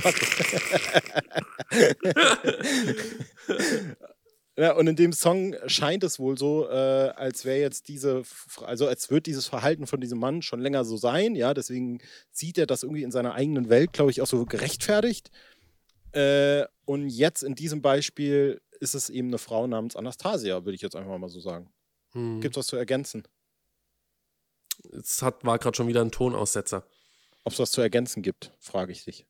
ja, 4.60 4.72
und 4.72 4.86
in 4.86 4.94
dem 4.94 5.14
Song 5.14 5.56
scheint 5.68 6.04
es 6.04 6.18
wohl 6.18 6.36
so, 6.36 6.68
äh, 6.68 6.72
als 7.16 7.46
wäre 7.46 7.60
jetzt 7.60 7.88
diese, 7.88 8.24
also 8.60 8.86
als 8.86 9.10
wird 9.10 9.24
dieses 9.24 9.46
Verhalten 9.46 9.86
von 9.86 10.02
diesem 10.02 10.18
Mann 10.18 10.42
schon 10.42 10.60
länger 10.60 10.84
so 10.84 10.98
sein, 10.98 11.34
ja, 11.34 11.54
deswegen 11.54 12.02
sieht 12.30 12.58
er 12.58 12.66
das 12.66 12.82
irgendwie 12.82 13.02
in 13.02 13.10
seiner 13.10 13.32
eigenen 13.32 13.70
Welt, 13.70 13.94
glaube 13.94 14.10
ich, 14.10 14.20
auch 14.20 14.26
so 14.26 14.44
gerechtfertigt. 14.44 15.30
Äh, 16.12 16.66
und 16.84 17.08
jetzt 17.08 17.42
in 17.42 17.54
diesem 17.54 17.80
Beispiel 17.80 18.60
ist 18.80 18.94
es 18.94 19.08
eben 19.08 19.28
eine 19.28 19.38
Frau 19.38 19.66
namens 19.66 19.96
Anastasia, 19.96 20.62
würde 20.66 20.74
ich 20.74 20.82
jetzt 20.82 20.94
einfach 20.94 21.16
mal 21.16 21.30
so 21.30 21.40
sagen. 21.40 21.72
Hm. 22.12 22.42
Gibt 22.42 22.54
es 22.54 22.58
was 22.58 22.66
zu 22.66 22.76
ergänzen? 22.76 23.26
Es 24.92 25.22
hat, 25.22 25.42
war 25.42 25.58
gerade 25.58 25.74
schon 25.74 25.88
wieder 25.88 26.02
ein 26.02 26.10
Tonaussetzer. 26.10 26.84
Ob 27.44 27.54
es 27.54 27.58
was 27.58 27.70
zu 27.70 27.80
ergänzen 27.80 28.22
gibt, 28.22 28.52
frage 28.58 28.92
ich 28.92 29.06
dich. 29.06 29.24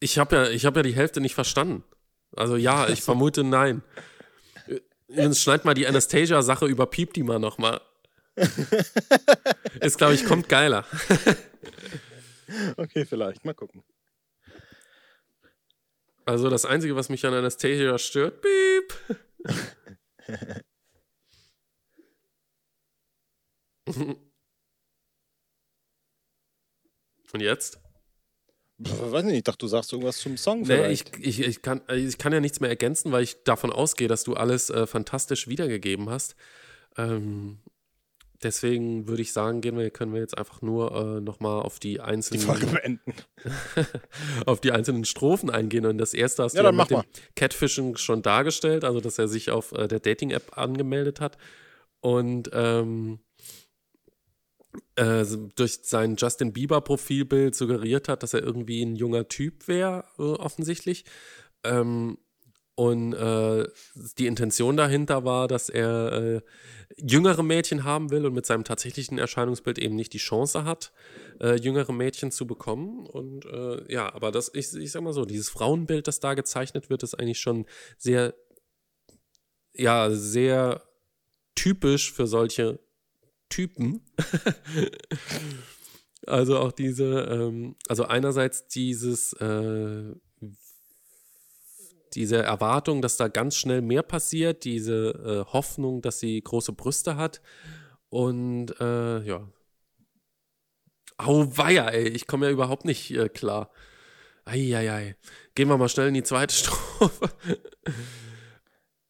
Ich 0.00 0.18
habe 0.18 0.34
ja, 0.34 0.48
ich 0.48 0.66
hab 0.66 0.74
ja 0.74 0.82
die 0.82 0.96
Hälfte 0.96 1.20
nicht 1.20 1.36
verstanden. 1.36 1.84
Also 2.36 2.56
ja, 2.56 2.88
ich 2.88 3.02
vermute 3.02 3.44
nein. 3.44 3.82
Übrigens 5.08 5.40
schneid 5.40 5.64
mal 5.64 5.74
die 5.74 5.86
Anastasia-Sache 5.86 6.66
über 6.66 6.86
Piep 6.86 7.12
die 7.14 7.22
mal 7.22 7.38
nochmal. 7.38 7.80
Ist, 9.80 9.98
glaube 9.98 10.14
ich, 10.14 10.24
kommt 10.24 10.48
geiler. 10.48 10.84
Okay, 12.76 13.04
vielleicht. 13.04 13.44
Mal 13.44 13.54
gucken. 13.54 13.82
Also 16.26 16.48
das 16.48 16.64
Einzige, 16.64 16.96
was 16.96 17.08
mich 17.08 17.24
an 17.26 17.34
Anastasia 17.34 17.98
stört, 17.98 18.40
piep. 18.42 18.94
Und 27.34 27.40
jetzt? 27.40 27.83
Pff, 28.82 29.12
Weiß 29.12 29.24
nicht, 29.24 29.36
ich 29.36 29.44
dachte, 29.44 29.58
du 29.58 29.66
sagst 29.68 29.92
irgendwas 29.92 30.18
zum 30.18 30.36
Song 30.36 30.60
Nee, 30.60 30.66
vielleicht. 30.66 31.16
ich, 31.18 31.40
ich, 31.40 31.46
ich, 31.46 31.62
kann, 31.62 31.82
ich 31.94 32.18
kann 32.18 32.32
ja 32.32 32.40
nichts 32.40 32.60
mehr 32.60 32.70
ergänzen, 32.70 33.12
weil 33.12 33.22
ich 33.22 33.42
davon 33.44 33.72
ausgehe, 33.72 34.08
dass 34.08 34.24
du 34.24 34.34
alles 34.34 34.70
äh, 34.70 34.86
fantastisch 34.86 35.46
wiedergegeben 35.48 36.10
hast. 36.10 36.34
Ähm, 36.96 37.58
deswegen 38.42 39.06
würde 39.06 39.22
ich 39.22 39.32
sagen, 39.32 39.60
gehen 39.60 39.78
wir, 39.78 39.88
können 39.90 40.12
wir 40.12 40.20
jetzt 40.20 40.36
einfach 40.36 40.60
nur 40.60 40.92
äh, 40.92 41.20
nochmal 41.20 41.62
auf 41.62 41.78
die 41.78 41.94
die 41.94 42.00
einzelnen 42.00 42.40
Folge 42.42 42.66
beenden. 42.66 43.14
auf 44.46 44.60
die 44.60 44.72
einzelnen 44.72 45.04
Strophen 45.04 45.50
eingehen. 45.50 45.86
Und 45.86 45.98
das 45.98 46.12
erste 46.12 46.42
hast 46.42 46.54
Ja, 46.54 46.62
du 46.62 46.66
ja 46.68 46.72
mit 46.72 46.90
dem 46.90 47.02
Catfishing 47.36 47.96
schon 47.96 48.22
dargestellt, 48.22 48.84
also 48.84 49.00
dass 49.00 49.18
er 49.18 49.28
sich 49.28 49.50
auf 49.50 49.72
äh, 49.72 49.86
der 49.86 50.00
Dating-App 50.00 50.58
angemeldet 50.58 51.20
hat 51.20 51.38
und 52.00 52.50
ähm, 52.52 53.20
äh, 54.96 55.24
durch 55.56 55.80
sein 55.82 56.16
Justin 56.16 56.52
Bieber-Profilbild 56.52 57.54
suggeriert 57.54 58.08
hat, 58.08 58.22
dass 58.22 58.34
er 58.34 58.42
irgendwie 58.42 58.82
ein 58.82 58.96
junger 58.96 59.28
Typ 59.28 59.68
wäre, 59.68 60.04
äh, 60.18 60.22
offensichtlich. 60.22 61.04
Ähm, 61.64 62.18
und 62.76 63.12
äh, 63.12 63.68
die 64.18 64.26
Intention 64.26 64.76
dahinter 64.76 65.24
war, 65.24 65.46
dass 65.46 65.68
er 65.68 66.12
äh, 66.12 66.40
jüngere 66.96 67.44
Mädchen 67.44 67.84
haben 67.84 68.10
will 68.10 68.26
und 68.26 68.34
mit 68.34 68.46
seinem 68.46 68.64
tatsächlichen 68.64 69.18
Erscheinungsbild 69.18 69.78
eben 69.78 69.94
nicht 69.94 70.12
die 70.12 70.18
Chance 70.18 70.64
hat, 70.64 70.92
jüngere 71.60 71.92
Mädchen 71.92 72.30
zu 72.30 72.46
bekommen. 72.46 73.06
Und 73.06 73.44
ja, 73.88 74.14
aber 74.14 74.30
das, 74.30 74.52
ich, 74.54 74.72
ich 74.74 74.92
sag 74.92 75.02
mal 75.02 75.12
so, 75.12 75.24
dieses 75.24 75.48
Frauenbild, 75.48 76.06
das 76.06 76.20
da 76.20 76.34
gezeichnet 76.34 76.90
wird, 76.90 77.02
ist 77.02 77.14
eigentlich 77.14 77.40
schon 77.40 77.66
sehr, 77.98 78.34
ja, 79.72 80.10
sehr 80.10 80.82
typisch 81.56 82.12
für 82.12 82.28
solche 82.28 82.78
Typen. 83.54 84.00
also 86.26 86.58
auch 86.58 86.72
diese, 86.72 87.04
ähm, 87.04 87.76
also 87.88 88.04
einerseits 88.04 88.66
dieses, 88.66 89.32
äh, 89.34 90.12
diese 92.14 92.42
Erwartung, 92.42 93.00
dass 93.00 93.16
da 93.16 93.28
ganz 93.28 93.54
schnell 93.54 93.80
mehr 93.80 94.02
passiert, 94.02 94.64
diese 94.64 95.46
äh, 95.46 95.52
Hoffnung, 95.52 96.02
dass 96.02 96.18
sie 96.18 96.40
große 96.42 96.72
Brüste 96.72 97.16
hat 97.16 97.42
und 98.08 98.74
äh, 98.80 99.22
ja. 99.22 99.48
Auweia, 101.16 101.90
ey, 101.90 102.08
ich 102.08 102.26
komme 102.26 102.46
ja 102.46 102.52
überhaupt 102.52 102.84
nicht 102.84 103.12
äh, 103.12 103.28
klar. 103.28 103.70
Eieiei. 104.46 105.16
Gehen 105.54 105.68
wir 105.68 105.78
mal 105.78 105.88
schnell 105.88 106.08
in 106.08 106.14
die 106.14 106.24
zweite 106.24 106.54
Strophe. 106.56 107.30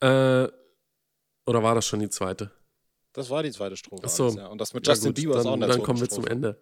äh, 0.01 0.53
oder 1.47 1.63
war 1.63 1.75
das 1.75 1.87
schon 1.87 2.01
die 2.01 2.11
zweite? 2.11 2.53
Das 3.15 3.31
war 3.31 3.43
die 3.43 3.51
zweite 3.53 3.77
Strophe. 3.77 4.03
Ach 4.05 4.09
so. 4.11 4.25
alles, 4.25 4.35
ja. 4.37 4.47
Und 4.49 4.61
das 4.61 4.75
mit 4.75 4.87
Ja, 4.87 4.93
Justin 4.93 5.09
gut, 5.11 5.17
Bieber 5.17 5.35
ist 5.37 5.41
auch 5.41 5.45
dann, 5.45 5.55
in 5.55 5.61
der 5.61 5.69
dann 5.71 5.83
kommen 5.83 6.01
wir 6.01 6.09
zweiten 6.09 6.23
zum 6.25 6.31
Ende. 6.31 6.59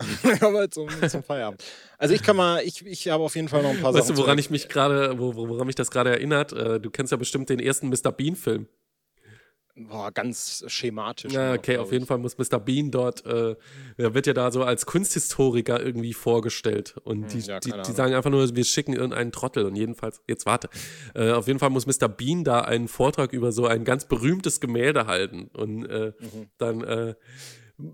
Strophe. 0.00 0.38
kommen 0.38 0.54
wir 0.54 0.70
zum, 0.70 0.88
zum 1.08 1.22
Feierabend. 1.24 1.64
Also 1.98 2.14
ich 2.14 2.22
kann 2.22 2.36
mal, 2.36 2.62
ich, 2.62 2.86
ich 2.86 3.08
habe 3.08 3.24
auf 3.24 3.34
jeden 3.34 3.48
Fall 3.48 3.62
noch 3.64 3.70
ein 3.70 3.80
paar 3.80 3.92
Weißt 3.92 4.06
Sachen. 4.06 4.16
du, 4.16 4.22
woran 4.22 4.38
ich 4.38 4.48
mich 4.50 4.68
gerade, 4.68 5.18
wo, 5.18 5.34
wo- 5.34 5.48
woran 5.48 5.66
mich 5.66 5.74
das 5.74 5.90
gerade 5.90 6.10
erinnert? 6.10 6.52
Äh, 6.52 6.78
du 6.78 6.88
kennst 6.90 7.10
ja 7.10 7.16
bestimmt 7.16 7.48
den 7.48 7.58
ersten 7.58 7.88
Mr. 7.88 8.12
Bean-Film. 8.12 8.68
Boah, 9.88 10.10
ganz 10.12 10.64
schematisch. 10.66 11.32
Ja, 11.32 11.50
noch, 11.52 11.58
okay, 11.58 11.76
auf 11.78 11.92
jeden. 11.92 12.06
Fall 12.06 12.18
muss 12.18 12.36
Mr. 12.38 12.58
Bean 12.58 12.90
dort, 12.90 13.24
äh, 13.26 13.54
er 13.96 14.14
wird 14.14 14.26
ja 14.26 14.32
da 14.32 14.50
so 14.50 14.62
als 14.64 14.86
Kunsthistoriker 14.86 15.80
irgendwie 15.82 16.14
vorgestellt. 16.14 16.96
Und 17.04 17.32
die, 17.32 17.40
Hm, 17.40 17.48
ja, 17.48 17.60
die, 17.60 17.70
keine 17.70 17.82
die 17.82 17.86
Ahnung. 17.88 17.96
sagen 17.96 18.14
einfach 18.14 18.30
nur, 18.30 18.56
wir 18.56 18.64
schicken 18.64 18.92
irgendeinen 18.94 19.32
Trottel. 19.32 19.64
Und 19.66 19.76
jedenfalls, 19.76 20.20
jetzt 20.26 20.46
warte. 20.46 20.68
Äh, 21.14 21.30
auf 21.32 21.46
jeden 21.46 21.58
Fall 21.58 21.70
muss 21.70 21.86
Mr. 21.86 22.08
Bean 22.08 22.44
da 22.44 22.60
einen 22.62 22.88
Vortrag 22.88 23.32
über 23.32 23.52
so 23.52 23.66
ein 23.66 23.84
ganz 23.84 24.06
berühmtes 24.06 24.60
Gemälde 24.60 25.06
halten. 25.06 25.50
Und 25.54 25.86
äh, 25.86 26.12
Mhm. 26.20 26.48
dann 26.58 26.82
äh, 26.84 27.14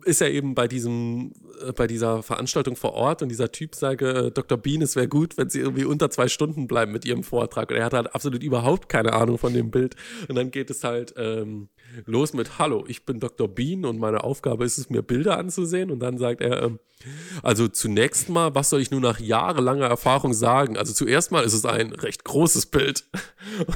ist 0.06 0.22
er 0.22 0.30
eben 0.30 0.54
bei 0.54 0.66
diesem, 0.66 1.32
äh, 1.66 1.72
bei 1.72 1.86
dieser 1.86 2.22
Veranstaltung 2.22 2.74
vor 2.74 2.94
Ort 2.94 3.20
und 3.20 3.28
dieser 3.28 3.52
Typ 3.52 3.74
sage, 3.74 4.08
äh, 4.08 4.30
Dr. 4.30 4.56
Bean, 4.56 4.80
es 4.80 4.96
wäre 4.96 5.08
gut, 5.08 5.36
wenn 5.36 5.50
sie 5.50 5.60
irgendwie 5.60 5.84
unter 5.84 6.08
zwei 6.08 6.28
Stunden 6.28 6.66
bleiben 6.66 6.90
mit 6.90 7.04
ihrem 7.04 7.22
Vortrag. 7.22 7.70
Und 7.70 7.76
er 7.76 7.84
hat 7.84 7.92
halt 7.92 8.14
absolut 8.14 8.42
überhaupt 8.42 8.88
keine 8.88 9.12
Ahnung 9.12 9.36
von 9.36 9.52
dem 9.52 9.70
Bild. 9.70 9.94
Und 10.28 10.36
dann 10.36 10.50
geht 10.50 10.70
es 10.70 10.84
halt 10.84 11.12
ähm, 11.18 11.68
los 12.06 12.32
mit 12.32 12.58
Hallo, 12.58 12.84
ich 12.88 13.04
bin 13.04 13.20
Dr. 13.20 13.48
Bean 13.48 13.84
und 13.84 13.98
meine 13.98 14.24
Aufgabe 14.24 14.64
ist 14.64 14.78
es, 14.78 14.90
mir 14.90 15.02
Bilder 15.02 15.38
anzusehen. 15.38 15.90
Und 15.90 16.00
dann 16.00 16.18
sagt 16.18 16.40
er, 16.40 16.62
ähm, 16.62 16.78
also 17.42 17.68
zunächst 17.68 18.28
mal, 18.28 18.54
was 18.54 18.70
soll 18.70 18.80
ich 18.80 18.90
nur 18.90 19.00
nach 19.00 19.20
jahrelanger 19.20 19.86
Erfahrung 19.86 20.32
sagen? 20.32 20.76
Also 20.76 20.92
zuerst 20.92 21.32
mal 21.32 21.44
ist 21.44 21.52
es 21.52 21.64
ein 21.64 21.92
recht 21.92 22.24
großes 22.24 22.66
Bild. 22.66 23.04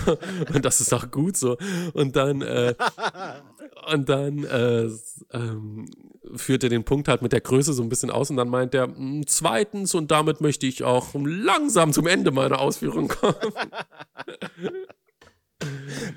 und 0.54 0.64
das 0.64 0.80
ist 0.80 0.92
auch 0.92 1.10
gut 1.10 1.36
so. 1.36 1.56
Und 1.92 2.16
dann, 2.16 2.42
äh, 2.42 2.74
und 3.92 4.08
dann 4.08 4.44
äh, 4.44 4.88
ähm, 5.32 5.86
führt 6.36 6.62
er 6.62 6.70
den 6.70 6.84
Punkt 6.84 7.08
halt 7.08 7.22
mit 7.22 7.32
der 7.32 7.40
Größe 7.40 7.72
so 7.72 7.82
ein 7.82 7.88
bisschen 7.88 8.10
aus 8.10 8.30
und 8.30 8.36
dann 8.36 8.48
meint 8.48 8.74
er, 8.74 8.88
"Mm, 8.88 9.22
zweitens, 9.26 9.94
und 9.94 10.10
damit 10.10 10.40
möchte 10.40 10.66
ich 10.66 10.84
auch 10.84 11.14
langsam 11.14 11.92
zum 11.92 12.06
Ende 12.06 12.30
meiner 12.30 12.60
Ausführung 12.60 13.08
kommen. 13.08 13.34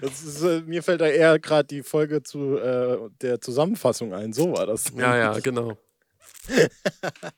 Ist, 0.02 0.42
äh, 0.44 0.62
mir 0.62 0.84
fällt 0.84 1.02
da 1.02 1.08
eher 1.08 1.40
gerade 1.40 1.68
die 1.68 1.84
Folge 1.84 2.24
zu 2.24 2.58
äh, 2.58 2.98
der 3.22 3.42
Zusammenfassung 3.42 4.14
ein. 4.14 4.34
So 4.34 4.54
war 4.54 4.66
das. 4.66 4.92
ja, 4.96 5.18
ja, 5.18 5.40
genau. 5.40 5.78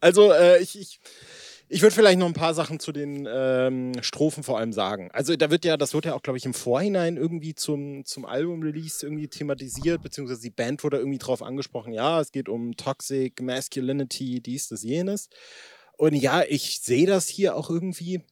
Also, 0.00 0.30
äh, 0.30 0.60
ich, 0.60 0.78
ich, 0.78 1.00
ich 1.68 1.82
würde 1.82 1.94
vielleicht 1.94 2.18
noch 2.18 2.26
ein 2.26 2.34
paar 2.34 2.54
Sachen 2.54 2.80
zu 2.80 2.92
den 2.92 3.26
ähm, 3.30 3.92
Strophen 4.02 4.42
vor 4.42 4.58
allem 4.58 4.72
sagen. 4.72 5.10
Also, 5.12 5.34
da 5.36 5.50
wird 5.50 5.64
ja, 5.64 5.76
das 5.76 5.94
wird 5.94 6.04
ja 6.04 6.14
auch, 6.14 6.22
glaube 6.22 6.36
ich, 6.36 6.44
im 6.44 6.54
Vorhinein 6.54 7.16
irgendwie 7.16 7.54
zum, 7.54 8.04
zum 8.04 8.26
Album-Release 8.26 9.04
irgendwie 9.04 9.28
thematisiert, 9.28 10.02
beziehungsweise 10.02 10.42
die 10.42 10.50
Band 10.50 10.84
wurde 10.84 10.98
irgendwie 10.98 11.18
drauf 11.18 11.42
angesprochen, 11.42 11.92
ja, 11.92 12.20
es 12.20 12.32
geht 12.32 12.48
um 12.48 12.76
Toxic 12.76 13.40
Masculinity, 13.40 14.40
dies, 14.40 14.68
das, 14.68 14.82
jenes. 14.82 15.28
Und 15.96 16.14
ja, 16.14 16.42
ich 16.46 16.80
sehe 16.80 17.06
das 17.06 17.28
hier 17.28 17.56
auch 17.56 17.70
irgendwie. 17.70 18.22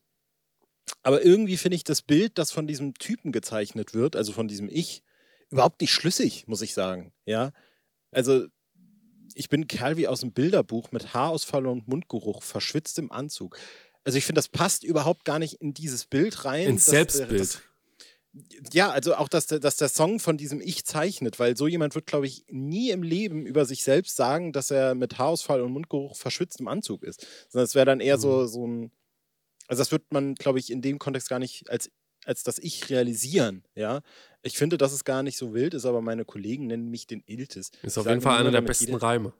Aber 1.03 1.25
irgendwie 1.25 1.57
finde 1.57 1.77
ich 1.77 1.85
das 1.85 2.03
Bild, 2.03 2.39
das 2.39 2.53
von 2.53 2.67
diesem 2.67 2.95
Typen 2.95 3.33
gezeichnet 3.33 3.95
wird, 3.95 4.17
also 4.17 4.33
von 4.33 4.49
diesem 4.49 4.69
Ich, 4.69 5.03
überhaupt 5.51 5.81
nicht 5.81 5.93
schlüssig, 5.93 6.47
muss 6.47 6.63
ich 6.63 6.75
sagen. 6.75 7.13
Ja. 7.27 7.53
Also, 8.11 8.47
ich 9.35 9.49
bin 9.49 9.63
ein 9.63 9.69
Kerl 9.69 9.97
wie 9.97 10.09
aus 10.09 10.21
dem 10.21 10.33
Bilderbuch 10.33 10.93
mit 10.93 11.15
Haarausfall 11.15 11.67
und 11.67 11.89
Mundgeruch, 11.89 12.43
verschwitzt 12.43 12.99
im 12.99 13.11
Anzug. 13.11 13.59
Also 14.05 14.19
ich 14.19 14.25
finde, 14.25 14.41
das 14.41 14.49
passt 14.49 14.83
überhaupt 14.85 15.25
gar 15.25 15.39
nicht 15.39 15.55
in 15.61 15.73
dieses 15.75 16.05
Bild 16.07 16.45
rein. 16.45 16.67
Ins 16.69 16.85
dass- 16.87 16.93
Selbstbild. 16.93 17.41
Das, 17.41 17.63
ja, 18.73 18.91
also 18.91 19.15
auch, 19.15 19.29
dass 19.29 19.47
der, 19.47 19.61
dass 19.61 19.77
der 19.77 19.89
Song 19.91 20.19
von 20.19 20.37
diesem 20.39 20.61
Ich 20.63 20.85
zeichnet, 20.87 21.39
weil 21.39 21.57
so 21.57 21.67
jemand 21.69 21.95
wird, 21.95 22.07
glaube 22.07 22.27
ich, 22.27 22.45
nie 22.49 22.91
im 22.91 23.03
Leben 23.03 23.45
über 23.47 23.65
sich 23.67 23.85
selbst 23.85 24.17
sagen, 24.17 24.53
dass 24.53 24.71
er 24.71 24.95
mit 24.95 25.19
Haarausfall 25.19 25.61
und 25.61 25.73
Mundgeruch 25.73 26.17
verschwitzt 26.17 26.59
im 26.61 26.69
Anzug 26.69 27.03
ist. 27.03 27.27
Sondern 27.51 27.65
es 27.67 27.75
wäre 27.75 27.85
dann 27.87 28.01
eher 28.01 28.17
Mhm. 28.17 28.21
so, 28.23 28.47
so 28.47 28.67
ein. 28.67 28.91
Also 29.73 29.81
das 29.81 29.91
wird 29.91 30.13
man, 30.13 30.35
glaube 30.35 30.59
ich, 30.59 30.71
in 30.71 30.83
dem 30.83 30.99
Kontext 30.99 31.31
gar 31.31 31.39
nicht 31.39 31.71
als, 31.71 31.91
als 32.27 32.43
das 32.43 32.59
Ich 32.59 32.91
realisieren. 32.91 33.65
Ja, 33.75 34.03
ich 34.43 34.59
finde, 34.59 34.77
dass 34.77 34.93
es 34.93 35.03
gar 35.03 35.23
nicht 35.23 35.39
so 35.39 35.55
wild 35.55 35.73
ist, 35.73 35.87
aber 35.87 36.03
meine 36.03 36.27
Kollegen 36.27 36.67
nennen 36.67 36.91
mich 36.91 37.07
den 37.07 37.23
Iltis. 37.25 37.71
Ist 37.83 37.97
auf 37.97 38.07
jeden 38.07 38.21
Fall 38.21 38.39
einer 38.39 38.51
der 38.51 38.61
besten 38.61 38.89
jeder- 38.89 39.01
Reime. 39.01 39.33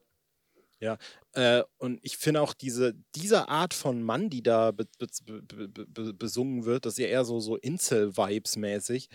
Äh, 1.35 1.65
und 1.77 2.01
ich 2.03 2.17
finde 2.17 2.41
auch 2.41 2.55
diese, 2.55 2.95
diese 3.15 3.51
Art 3.51 3.75
von 3.75 4.03
Mann, 4.03 4.31
die 4.31 4.43
da 4.43 4.71
be, 4.71 4.87
be, 4.99 5.43
be, 5.43 5.69
be, 5.69 5.87
be, 5.87 6.15
besungen 6.15 6.65
wird, 6.65 6.87
das 6.87 6.95
ist 6.95 7.01
ja 7.01 7.09
eher 7.09 7.27
so, 7.27 7.39
so 7.39 7.57
Incel-Vibes 7.59 8.57
mäßig. 8.57 9.11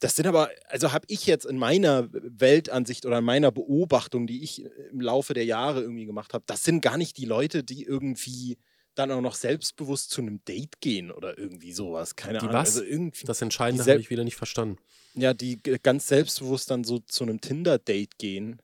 Das 0.00 0.16
sind 0.16 0.26
aber, 0.26 0.50
also 0.66 0.92
habe 0.92 1.04
ich 1.06 1.26
jetzt 1.26 1.46
in 1.46 1.58
meiner 1.58 2.08
Weltansicht 2.10 3.06
oder 3.06 3.18
in 3.18 3.24
meiner 3.24 3.52
Beobachtung, 3.52 4.26
die 4.26 4.42
ich 4.42 4.64
im 4.90 5.00
Laufe 5.00 5.32
der 5.32 5.44
Jahre 5.44 5.82
irgendwie 5.82 6.06
gemacht 6.06 6.34
habe, 6.34 6.42
das 6.48 6.64
sind 6.64 6.80
gar 6.80 6.96
nicht 6.96 7.18
die 7.18 7.24
Leute, 7.24 7.62
die 7.62 7.84
irgendwie 7.84 8.58
dann 8.94 9.10
auch 9.12 9.20
noch 9.20 9.34
selbstbewusst 9.34 10.10
zu 10.10 10.20
einem 10.20 10.44
Date 10.44 10.80
gehen 10.80 11.10
oder 11.10 11.38
irgendwie 11.38 11.72
sowas. 11.72 12.16
Keine 12.16 12.38
Die 12.38 12.46
Ahnung. 12.46 12.54
was? 12.54 12.76
Also 12.76 12.84
irgendwie, 12.84 13.24
Das 13.26 13.40
Entscheidende 13.42 13.84
habe 13.84 14.00
ich 14.00 14.10
wieder 14.10 14.24
nicht 14.24 14.36
verstanden. 14.36 14.78
ja, 15.14 15.32
die 15.34 15.58
ganz 15.58 16.06
selbstbewusst 16.08 16.70
dann 16.70 16.84
so 16.84 16.98
zu 16.98 17.24
einem 17.24 17.40
Tinder-Date 17.40 18.18
gehen. 18.18 18.60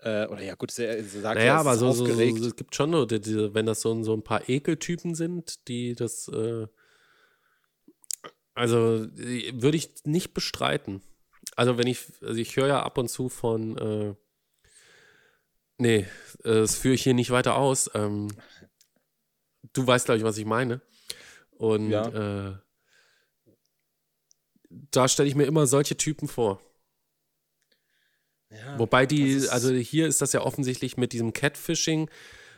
Äh, 0.00 0.26
oder 0.26 0.42
ja, 0.42 0.54
gut, 0.54 0.70
sie, 0.70 1.02
sie 1.02 1.20
sagt 1.20 1.38
Naja, 1.38 1.56
aber 1.58 1.76
so, 1.76 1.90
so, 1.92 2.06
so, 2.06 2.20
es 2.20 2.54
gibt 2.56 2.74
schon, 2.76 3.08
die, 3.08 3.20
die, 3.20 3.52
wenn 3.52 3.66
das 3.66 3.80
so, 3.80 4.00
so 4.04 4.14
ein 4.14 4.22
paar 4.22 4.48
Ekeltypen 4.48 5.14
sind, 5.16 5.66
die 5.66 5.94
das, 5.96 6.28
äh, 6.28 6.66
also 8.54 9.04
äh, 9.16 9.52
würde 9.54 9.76
ich 9.76 9.90
nicht 10.04 10.34
bestreiten. 10.34 11.02
Also 11.56 11.78
wenn 11.78 11.88
ich, 11.88 12.04
also 12.22 12.36
ich 12.40 12.56
höre 12.56 12.68
ja 12.68 12.82
ab 12.82 12.96
und 12.98 13.08
zu 13.08 13.28
von, 13.28 13.76
äh, 13.76 14.14
nee, 15.78 15.98
äh, 15.98 16.06
das 16.44 16.76
führe 16.76 16.94
ich 16.94 17.02
hier 17.02 17.14
nicht 17.14 17.30
weiter 17.30 17.56
aus. 17.56 17.90
Ähm, 17.94 18.28
du 19.78 19.86
weißt, 19.86 20.06
glaube 20.06 20.18
ich, 20.18 20.24
was 20.24 20.38
ich 20.38 20.44
meine. 20.44 20.80
Und 21.52 21.90
äh, 21.92 22.52
da 24.70 25.08
stelle 25.08 25.28
ich 25.28 25.34
mir 25.34 25.44
immer 25.44 25.66
solche 25.66 25.96
Typen 25.96 26.28
vor. 26.28 26.60
Ja, 28.50 28.78
Wobei 28.78 29.06
die, 29.06 29.46
also 29.50 29.70
hier 29.72 30.06
ist 30.06 30.22
das 30.22 30.32
ja 30.32 30.40
offensichtlich 30.40 30.96
mit 30.96 31.12
diesem 31.12 31.32
Catfishing, 31.34 32.08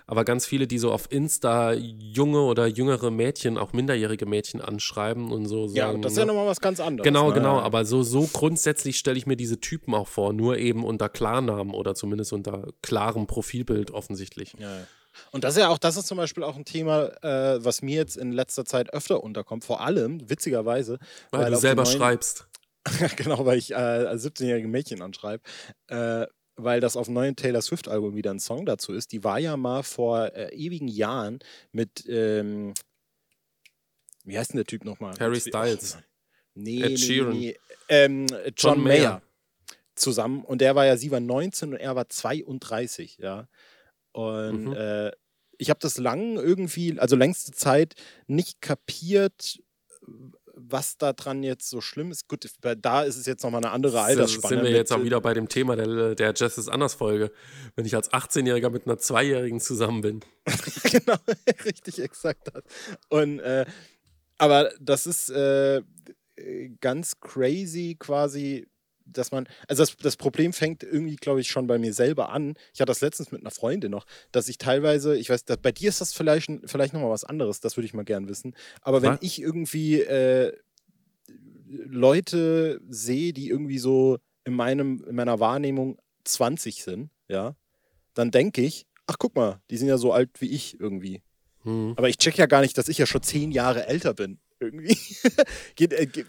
aber 0.07 0.25
ganz 0.25 0.47
viele, 0.47 0.67
die 0.67 0.79
so 0.79 0.93
auf 0.93 1.11
Insta 1.11 1.73
junge 1.73 2.43
oder 2.43 2.67
jüngere 2.67 3.11
Mädchen, 3.11 3.59
auch 3.59 3.73
minderjährige 3.73 4.27
Mädchen 4.27 4.61
anschreiben 4.61 5.33
und 5.33 5.47
so 5.47 5.67
Ja, 5.67 5.87
sagen. 5.89 6.03
das 6.03 6.13
ist 6.13 6.19
ja 6.19 6.25
ne? 6.25 6.33
nochmal 6.33 6.47
was 6.47 6.61
ganz 6.61 6.79
anderes. 6.81 7.05
Genau, 7.05 7.29
ne? 7.29 7.35
genau, 7.35 7.57
Ja. 7.59 7.63
aber 7.63 7.85
so, 7.85 8.03
so 8.03 8.29
grundsätzlich 8.33 8.99
stelle 8.99 9.19
ich 9.19 9.27
mir 9.27 9.37
diese 9.37 9.61
Typen 9.61 9.95
auch 9.95 10.09
vor, 10.09 10.33
nur 10.33 10.59
eben 10.59 10.85
unter 10.85 11.09
Klarnamen 11.09 11.75
oder 11.75 11.95
zumindest 11.95 12.33
unter 12.33 12.69
klarem 12.83 13.27
Profilbild 13.27 13.91
offensichtlich. 13.93 14.55
Ja, 14.59 14.79
ja. 14.79 14.87
Und 15.33 15.45
das 15.45 15.55
ist 15.57 15.61
ja 15.61 15.69
auch, 15.69 15.79
das 15.79 15.97
ist 15.97 16.07
zum 16.07 16.17
Beispiel 16.19 16.43
auch 16.43 16.57
ein 16.57 16.65
Thema, 16.65 17.07
äh, 17.23 17.65
was 17.65 17.83
mir 17.83 17.97
jetzt 17.97 18.17
in 18.17 18.33
letzter 18.33 18.65
Zeit 18.65 18.93
öfter 18.93 19.23
unterkommt. 19.23 19.65
Vor 19.65 19.81
allem, 19.81 20.29
witzigerweise, 20.29 20.99
Weil, 21.31 21.51
du 21.51 21.55
auf 21.57 21.61
selber 21.61 21.85
neuen- 21.85 21.97
schreibst. 21.97 22.47
genau, 23.17 23.45
weil 23.45 23.59
ich 23.59 23.73
äh, 23.73 23.75
als 23.75 24.25
17-jährige 24.25 24.69
Mädchen 24.69 25.03
anschreibe. 25.03 25.43
Äh, 25.89 26.27
weil 26.57 26.81
das 26.81 26.97
auf 26.97 27.07
dem 27.07 27.15
neuen 27.15 27.37
Taylor 27.37 27.63
Swift-Album 27.63 28.15
wieder 28.17 28.31
ein 28.33 28.41
Song 28.41 28.67
dazu 28.67 28.93
ist. 28.93 29.13
Die 29.13 29.25
war 29.25 29.39
ja 29.39 29.57
mal 29.57 29.83
vor 29.83 30.35
äh, 30.35 30.55
ewigen 30.55 30.89
Jahren 30.89 31.39
mit, 31.73 32.05
ähm, 32.07 32.75
wie 34.25 34.39
heißt 34.39 34.53
denn 34.53 34.59
der 34.59 34.67
Typ 34.67 34.85
nochmal? 34.85 35.15
Harry 35.19 35.41
Styles. 35.41 35.99
Nee, 36.55 36.83
Ed 36.83 36.91
nee, 36.91 36.97
Sheeran. 36.97 37.33
nee. 37.39 37.57
Ähm, 37.89 38.27
John, 38.27 38.53
John 38.57 38.83
Mayer. 38.83 38.99
Mayer. 39.11 39.23
zusammen. 39.95 40.45
Und 40.45 40.61
der 40.61 40.75
war 40.75 40.85
ja, 40.85 40.97
sie 40.97 41.11
war 41.13 41.21
19 41.21 41.71
und 41.75 41.79
er 41.79 41.95
war 41.95 42.09
32, 42.09 43.19
ja. 43.19 43.47
Und 44.13 44.65
Mhm. 44.67 44.73
äh, 44.73 45.11
ich 45.59 45.69
habe 45.71 45.81
das 45.81 45.99
lang 45.99 46.37
irgendwie, 46.37 46.99
also 46.99 47.17
längste 47.17 47.53
Zeit, 47.53 47.95
nicht 48.27 48.61
kapiert, 48.61 49.61
was 50.55 50.99
da 50.99 51.13
dran 51.13 51.43
jetzt 51.43 51.69
so 51.71 51.81
schlimm 51.81 52.11
ist. 52.11 52.29
Gut, 52.29 52.45
da 52.81 53.03
ist 53.03 53.17
es 53.17 53.27
jetzt 53.27 53.43
nochmal 53.43 53.63
eine 53.65 53.73
andere 53.73 53.95
Da 53.95 54.05
Altersspanne. 54.05 54.57
sind 54.57 54.65
wir 54.65 54.71
jetzt 54.73 54.93
auch 54.93 55.01
äh, 55.01 55.05
wieder 55.05 55.21
bei 55.21 55.33
dem 55.35 55.49
Thema 55.49 55.77
der, 55.77 56.15
der 56.15 56.31
ist 56.59 56.69
anders 56.69 56.95
Folge. 56.95 57.31
Wenn 57.77 57.85
ich 57.87 57.95
als 57.95 58.11
18-Jähriger 58.11 58.71
mit 58.71 58.87
einer 58.87 58.99
Zweijährigen 58.99 59.61
zusammen 59.61 60.01
bin. 60.01 60.21
genau, 60.85 61.17
richtig 61.65 62.01
exakt 62.01 62.49
das. 62.53 62.63
Und 63.09 63.39
äh, 63.41 63.65
aber 64.39 64.71
das 64.81 65.07
ist 65.07 65.29
äh, 65.31 65.83
ganz 66.81 67.21
crazy 67.21 67.97
quasi, 67.99 68.67
dass 69.13 69.33
man, 69.33 69.49
also 69.69 69.83
das, 69.83 69.97
das 69.97 70.17
Problem 70.17 70.53
fängt 70.53 70.83
irgendwie, 70.83 71.17
glaube 71.17 71.41
ich, 71.41 71.49
schon 71.49 71.67
bei 71.67 71.79
mir 71.79 71.93
selber 71.93 72.31
an. 72.31 72.55
Ich 72.73 72.81
hatte 72.81 72.91
das 72.91 73.01
letztens 73.01 73.33
mit 73.33 73.41
einer 73.41 73.51
Freundin 73.51 73.91
noch, 73.91 74.07
dass 74.33 74.49
ich 74.49 74.59
teilweise, 74.59 75.17
ich 75.17 75.31
weiß, 75.31 75.45
dass, 75.45 75.59
bei 75.59 75.73
dir 75.73 75.89
ist 75.89 76.01
das 76.01 76.13
vielleicht, 76.13 76.51
vielleicht 76.67 76.93
nochmal 76.93 77.11
was 77.11 77.25
anderes, 77.25 77.61
das 77.61 77.77
würde 77.77 77.87
ich 77.87 77.95
mal 77.95 78.05
gern 78.05 78.29
wissen. 78.29 78.55
Aber 78.83 79.03
wenn 79.03 79.13
Was? 79.13 79.23
ich 79.23 79.41
irgendwie 79.41 80.01
äh, 80.01 80.53
Leute 81.69 82.81
sehe, 82.89 83.33
die 83.33 83.49
irgendwie 83.49 83.79
so 83.79 84.19
in, 84.45 84.55
meinem, 84.55 85.05
in 85.09 85.15
meiner 85.15 85.41
Wahrnehmung 85.41 85.99
20 86.25 86.83
sind, 86.83 87.11
ja, 87.29 87.55
dann 88.15 88.31
denke 88.31 88.63
ich, 88.63 88.87
ach 89.07 89.17
guck 89.19 89.37
mal, 89.37 89.61
die 89.71 89.77
sind 89.77 89.89
ja 89.89 89.99
so 89.99 90.13
alt 90.13 90.31
wie 90.41 90.51
ich 90.51 90.79
irgendwie. 90.81 91.23
Hm. 91.63 91.95
Aber 91.97 92.09
ich 92.09 92.19
check 92.19 92.37
ja 92.39 92.47
gar 92.47 92.61
nicht, 92.61 92.77
dass 92.79 92.89
ich 92.89 92.99
ja 92.99 93.07
schon 93.07 93.23
zehn 93.23 93.53
Jahre 93.53 93.87
älter 93.87 94.15
bin. 94.15 94.39
Irgendwie. 94.61 94.97
geht, 95.75 95.93
äh, 95.93 96.07
geht, 96.07 96.27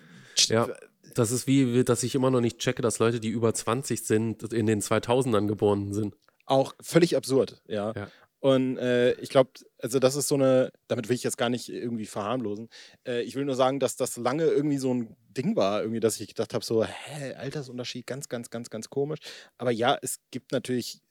Ja. 0.48 0.68
Das 1.16 1.32
ist 1.32 1.48
wie, 1.48 1.84
dass 1.84 2.04
ich 2.04 2.16
immer 2.16 2.32
noch 2.32 2.42
nicht 2.42 2.60
checke, 2.60 2.82
dass 2.82 3.00
Leute, 3.00 3.20
die 3.20 3.30
über 3.30 3.54
20 3.54 4.04
sind, 4.04 4.54
in 4.54 4.66
den 4.66 4.82
2000ern 4.82 5.48
geboren 5.48 5.94
sind. 5.94 6.16
Auch 6.46 6.74
völlig 6.82 7.16
absurd, 7.16 7.62
ja. 7.68 7.94
Ja. 7.96 8.08
Und 8.42 8.78
äh, 8.78 9.14
ich 9.14 9.30
glaube, 9.30 9.52
also 9.78 10.00
das 10.00 10.16
ist 10.16 10.28
so 10.28 10.34
eine, 10.34 10.72
damit 10.88 11.10
will 11.10 11.16
ich 11.16 11.24
jetzt 11.24 11.38
gar 11.38 11.50
nicht 11.50 11.70
irgendwie 11.70 12.08
verharmlosen. 12.08 12.70
Äh, 13.08 13.22
ich 13.22 13.36
will 13.36 13.46
nur 13.46 13.56
sagen, 13.56 13.80
dass 13.80 13.98
das 13.98 14.18
lange 14.18 14.46
irgendwie 14.46 14.80
so 14.80 14.92
ein 14.92 15.16
Ding 15.30 15.56
war, 15.56 15.82
irgendwie, 15.82 16.00
dass 16.00 16.20
ich 16.20 16.28
gedacht 16.28 16.56
habe, 16.56 16.66
so, 16.66 16.84
hä, 16.84 17.36
Altersunterschied, 17.36 18.08
ganz, 18.08 18.30
ganz, 18.30 18.50
ganz, 18.50 18.72
ganz 18.72 18.90
komisch. 18.90 19.20
Aber 19.60 19.70
ja, 19.70 19.96
es 20.02 20.18
gibt 20.32 20.54
natürlich, 20.54 21.02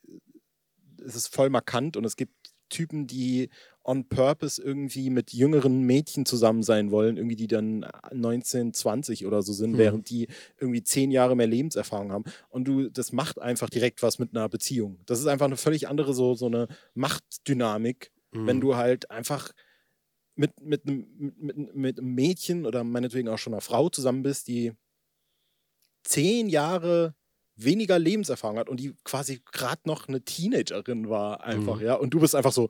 es 1.06 1.14
ist 1.14 1.32
voll 1.32 1.50
markant 1.50 1.96
und 1.96 2.04
es 2.04 2.16
gibt 2.16 2.34
Typen, 2.70 3.06
die 3.06 3.50
on 3.84 4.08
purpose 4.08 4.62
irgendwie 4.62 5.10
mit 5.10 5.32
jüngeren 5.32 5.82
Mädchen 5.82 6.24
zusammen 6.24 6.62
sein 6.62 6.90
wollen, 6.90 7.16
irgendwie 7.16 7.36
die 7.36 7.46
dann 7.46 7.86
19, 8.12 8.72
20 8.72 9.26
oder 9.26 9.42
so 9.42 9.52
sind, 9.52 9.72
hm. 9.72 9.78
während 9.78 10.10
die 10.10 10.28
irgendwie 10.58 10.82
zehn 10.82 11.10
Jahre 11.10 11.36
mehr 11.36 11.46
Lebenserfahrung 11.46 12.12
haben. 12.12 12.24
Und 12.48 12.64
du, 12.64 12.88
das 12.88 13.12
macht 13.12 13.40
einfach 13.40 13.68
direkt 13.68 14.02
was 14.02 14.18
mit 14.18 14.34
einer 14.34 14.48
Beziehung. 14.48 15.00
Das 15.06 15.20
ist 15.20 15.26
einfach 15.26 15.46
eine 15.46 15.56
völlig 15.56 15.88
andere, 15.88 16.14
so, 16.14 16.34
so 16.34 16.46
eine 16.46 16.68
Machtdynamik, 16.94 18.12
hm. 18.32 18.46
wenn 18.46 18.60
du 18.60 18.76
halt 18.76 19.10
einfach 19.10 19.52
mit, 20.36 20.60
mit, 20.60 20.86
mit, 20.86 21.38
mit, 21.38 21.74
mit 21.74 21.98
einem 21.98 22.14
Mädchen 22.14 22.66
oder 22.66 22.84
meinetwegen 22.84 23.28
auch 23.28 23.38
schon 23.38 23.52
einer 23.52 23.60
Frau 23.60 23.88
zusammen 23.88 24.22
bist, 24.22 24.48
die 24.48 24.72
zehn 26.02 26.48
Jahre 26.48 27.14
weniger 27.64 27.98
Lebenserfahrung 27.98 28.58
hat 28.58 28.68
und 28.68 28.78
die 28.78 28.94
quasi 29.04 29.42
gerade 29.52 29.82
noch 29.84 30.08
eine 30.08 30.22
Teenagerin 30.22 31.08
war, 31.08 31.42
einfach, 31.44 31.76
mhm. 31.76 31.86
ja. 31.86 31.94
Und 31.94 32.10
du 32.10 32.20
bist 32.20 32.34
einfach 32.34 32.52
so 32.52 32.68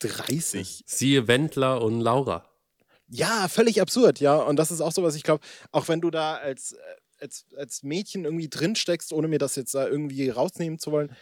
30. 0.00 0.84
Siehe 0.86 1.28
Wendler 1.28 1.82
und 1.82 2.00
Laura. 2.00 2.48
Ja, 3.08 3.48
völlig 3.48 3.80
absurd, 3.80 4.20
ja. 4.20 4.36
Und 4.36 4.56
das 4.56 4.70
ist 4.70 4.80
auch 4.80 4.92
so 4.92 5.02
was, 5.02 5.14
ich 5.14 5.22
glaube, 5.22 5.44
auch 5.72 5.88
wenn 5.88 6.00
du 6.00 6.10
da 6.10 6.36
als, 6.36 6.72
äh, 6.72 6.76
als, 7.20 7.46
als 7.56 7.82
Mädchen 7.82 8.24
irgendwie 8.24 8.48
drinsteckst, 8.48 9.12
ohne 9.12 9.28
mir 9.28 9.38
das 9.38 9.56
jetzt 9.56 9.74
da 9.74 9.86
irgendwie 9.86 10.28
rausnehmen 10.30 10.78
zu 10.78 10.90
wollen, 10.90 11.14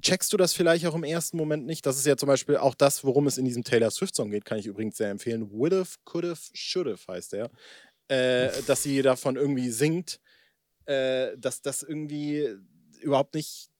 checkst 0.00 0.32
du 0.32 0.36
das 0.36 0.52
vielleicht 0.52 0.86
auch 0.86 0.94
im 0.94 1.04
ersten 1.04 1.36
Moment 1.36 1.66
nicht. 1.66 1.84
Das 1.84 1.98
ist 1.98 2.06
ja 2.06 2.16
zum 2.16 2.28
Beispiel 2.28 2.56
auch 2.56 2.74
das, 2.74 3.04
worum 3.04 3.26
es 3.26 3.38
in 3.38 3.44
diesem 3.44 3.64
Taylor 3.64 3.90
Swift-Song 3.90 4.30
geht, 4.30 4.44
kann 4.44 4.58
ich 4.58 4.66
übrigens 4.66 4.96
sehr 4.96 5.10
empfehlen. 5.10 5.50
Would've, 5.50 5.96
could've, 6.06 6.52
should've 6.54 7.06
heißt 7.08 7.32
der. 7.32 7.50
Äh, 8.08 8.62
dass 8.66 8.82
sie 8.82 9.02
davon 9.02 9.36
irgendwie 9.36 9.70
singt, 9.70 10.20
äh, 10.88 11.36
dass 11.36 11.60
das 11.62 11.82
irgendwie 11.82 12.48
überhaupt 13.00 13.34
nicht, 13.34 13.70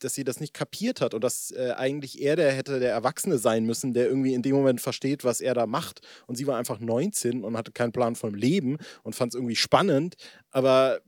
dass 0.00 0.14
sie 0.14 0.24
das 0.24 0.40
nicht 0.40 0.54
kapiert 0.54 1.00
hat 1.00 1.14
und 1.14 1.22
dass 1.22 1.50
äh, 1.50 1.72
eigentlich 1.76 2.20
er 2.20 2.36
der 2.36 2.52
hätte 2.52 2.80
der 2.80 2.92
Erwachsene 2.92 3.38
sein 3.38 3.64
müssen, 3.64 3.94
der 3.94 4.08
irgendwie 4.08 4.34
in 4.34 4.42
dem 4.42 4.54
Moment 4.54 4.80
versteht, 4.80 5.24
was 5.24 5.40
er 5.40 5.54
da 5.54 5.66
macht. 5.66 6.00
Und 6.26 6.36
sie 6.36 6.46
war 6.46 6.58
einfach 6.58 6.80
19 6.80 7.44
und 7.44 7.56
hatte 7.56 7.72
keinen 7.72 7.92
Plan 7.92 8.16
vom 8.16 8.34
Leben 8.34 8.78
und 9.02 9.14
fand 9.14 9.32
es 9.32 9.36
irgendwie 9.36 9.56
spannend. 9.56 10.16
Aber 10.50 11.00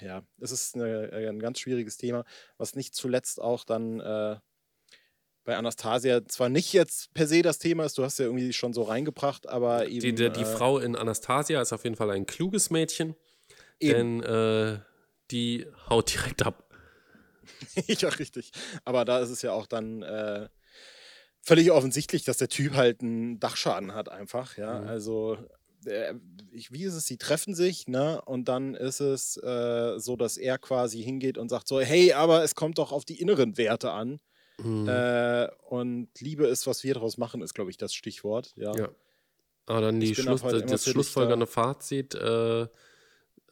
ja, 0.00 0.22
es 0.40 0.50
ist 0.50 0.74
eine, 0.74 1.12
äh, 1.12 1.28
ein 1.28 1.38
ganz 1.38 1.60
schwieriges 1.60 1.96
Thema, 1.96 2.24
was 2.56 2.74
nicht 2.74 2.94
zuletzt 2.94 3.40
auch 3.40 3.64
dann 3.64 4.00
äh, 4.00 4.36
bei 5.44 5.56
Anastasia 5.56 6.26
zwar 6.26 6.48
nicht 6.48 6.72
jetzt 6.72 7.14
per 7.14 7.26
se 7.26 7.42
das 7.42 7.58
Thema 7.58 7.84
ist, 7.84 7.96
du 7.96 8.04
hast 8.04 8.18
ja 8.18 8.26
irgendwie 8.26 8.52
schon 8.52 8.72
so 8.74 8.82
reingebracht, 8.82 9.48
aber 9.48 9.86
eben. 9.88 10.00
Die, 10.00 10.14
die, 10.14 10.30
die 10.30 10.40
äh, 10.40 10.44
Frau 10.44 10.78
in 10.78 10.96
Anastasia 10.96 11.62
ist 11.62 11.72
auf 11.72 11.84
jeden 11.84 11.96
Fall 11.96 12.10
ein 12.10 12.26
kluges 12.26 12.70
Mädchen. 12.70 13.14
Eben. 13.80 14.20
Denn 14.20 14.22
äh, 14.22 14.78
die 15.30 15.66
haut 15.88 16.12
direkt 16.12 16.44
ab. 16.44 16.64
ja, 17.86 18.08
richtig. 18.08 18.52
Aber 18.84 19.04
da 19.04 19.20
ist 19.20 19.30
es 19.30 19.42
ja 19.42 19.52
auch 19.52 19.66
dann 19.66 20.02
äh, 20.02 20.48
völlig 21.40 21.70
offensichtlich, 21.70 22.24
dass 22.24 22.38
der 22.38 22.48
Typ 22.48 22.74
halt 22.74 23.00
einen 23.02 23.40
Dachschaden 23.40 23.94
hat, 23.94 24.08
einfach. 24.10 24.56
Ja, 24.56 24.80
mhm. 24.80 24.88
also. 24.88 25.38
Äh, 25.84 26.14
wie 26.50 26.82
ist 26.82 26.94
es, 26.94 27.06
sie 27.06 27.18
treffen 27.18 27.54
sich, 27.54 27.86
ne? 27.86 28.20
Und 28.22 28.48
dann 28.48 28.74
ist 28.74 28.98
es 28.98 29.36
äh, 29.36 29.98
so, 29.98 30.16
dass 30.16 30.36
er 30.36 30.58
quasi 30.58 31.00
hingeht 31.02 31.38
und 31.38 31.48
sagt 31.50 31.68
so, 31.68 31.80
hey, 31.80 32.12
aber 32.14 32.42
es 32.42 32.56
kommt 32.56 32.78
doch 32.78 32.90
auf 32.90 33.04
die 33.04 33.20
inneren 33.20 33.56
Werte 33.56 33.92
an. 33.92 34.18
Mhm. 34.58 34.88
Äh, 34.88 35.48
und 35.68 36.08
Liebe 36.18 36.46
ist, 36.46 36.66
was 36.66 36.82
wir 36.82 36.94
daraus 36.94 37.16
machen, 37.16 37.42
ist, 37.42 37.54
glaube 37.54 37.70
ich, 37.70 37.76
das 37.76 37.94
Stichwort. 37.94 38.52
Ja. 38.56 38.74
ja. 38.74 38.88
Aber 39.66 39.82
dann 39.82 40.00
die 40.00 40.14
Schluss, 40.14 40.42
das 40.42 40.84
schlussfolgernde 40.84 41.46
Fazit, 41.46 42.14
äh, 42.14 42.66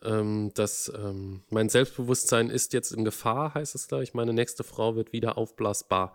ähm, 0.07 0.53
dass 0.55 0.91
ähm, 0.95 1.43
mein 1.51 1.69
Selbstbewusstsein 1.69 2.51
ist 2.51 2.73
jetzt 2.73 2.93
in 2.93 3.05
Gefahr, 3.05 3.55
heißt 3.55 3.75
es 3.75 3.89
da. 3.89 4.01
Ich 4.01 4.15
meine 4.15 4.33
nächste 4.33 4.65
Frau 4.65 4.97
wird 4.97 5.13
wieder 5.13 5.37
aufblasbar. 5.39 6.13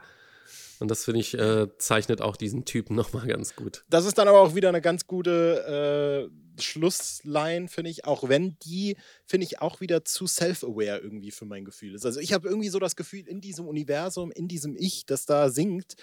Und 0.79 0.89
das 0.89 1.05
finde 1.05 1.19
ich, 1.19 1.35
äh, 1.35 1.67
zeichnet 1.77 2.21
auch 2.21 2.35
diesen 2.35 2.65
Typen 2.65 2.95
nochmal 2.95 3.27
ganz 3.27 3.55
gut. 3.55 3.85
Das 3.89 4.05
ist 4.05 4.17
dann 4.17 4.27
aber 4.27 4.41
auch 4.41 4.55
wieder 4.55 4.69
eine 4.69 4.81
ganz 4.81 5.05
gute 5.05 6.29
äh, 6.57 6.61
Schlussline, 6.61 7.67
finde 7.67 7.91
ich, 7.91 8.05
auch 8.05 8.27
wenn 8.27 8.57
die, 8.63 8.97
finde 9.25 9.45
ich, 9.45 9.61
auch 9.61 9.79
wieder 9.79 10.03
zu 10.05 10.25
self-aware 10.25 10.97
irgendwie 10.97 11.31
für 11.31 11.45
mein 11.45 11.65
Gefühl 11.65 11.93
ist. 11.93 12.05
Also 12.05 12.19
ich 12.19 12.33
habe 12.33 12.47
irgendwie 12.47 12.69
so 12.69 12.79
das 12.79 12.95
Gefühl, 12.95 13.27
in 13.27 13.41
diesem 13.41 13.67
Universum, 13.67 14.31
in 14.31 14.47
diesem 14.47 14.75
Ich, 14.75 15.05
das 15.05 15.25
da 15.25 15.49
singt, 15.49 15.95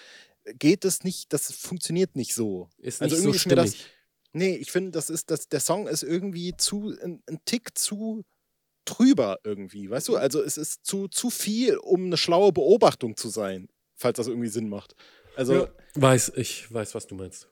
geht 0.59 0.85
es 0.85 1.05
nicht, 1.05 1.33
das 1.33 1.53
funktioniert 1.53 2.17
nicht 2.17 2.35
so. 2.35 2.69
Ist 2.79 3.03
also 3.03 3.17
nicht 3.17 3.27
also 3.27 3.33
so 3.33 3.39
stimmig. 3.39 3.87
Nee, 4.33 4.57
ich 4.57 4.71
finde, 4.71 4.93
das 4.93 5.11
ist, 5.11 5.31
das, 5.31 5.49
der 5.49 5.61
Song 5.61 5.87
ist 5.87 6.03
irgendwie 6.03 6.57
zu, 6.57 6.95
ein, 7.03 7.23
ein 7.27 7.41
Tick 7.45 7.77
zu 7.79 8.25
drüber 8.85 9.39
irgendwie, 9.45 9.91
weißt 9.91 10.09
du? 10.09 10.13
Mhm. 10.13 10.19
Also 10.19 10.43
es 10.43 10.57
ist 10.57 10.85
zu, 10.85 11.09
zu 11.09 11.31
viel, 11.31 11.77
um 11.77 12.07
eine 12.07 12.17
schlaue 12.17 12.53
Beobachtung 12.53 13.17
zu 13.17 13.29
sein, 13.29 13.69
falls 13.95 14.17
das 14.17 14.29
irgendwie 14.29 14.49
Sinn 14.49 14.69
macht. 14.69 14.95
Also. 15.37 15.55
Ja, 15.55 15.69
weiß, 15.95 16.33
ich 16.37 16.73
weiß, 16.73 16.95
was 16.95 17.07
du 17.07 17.15
meinst. 17.15 17.49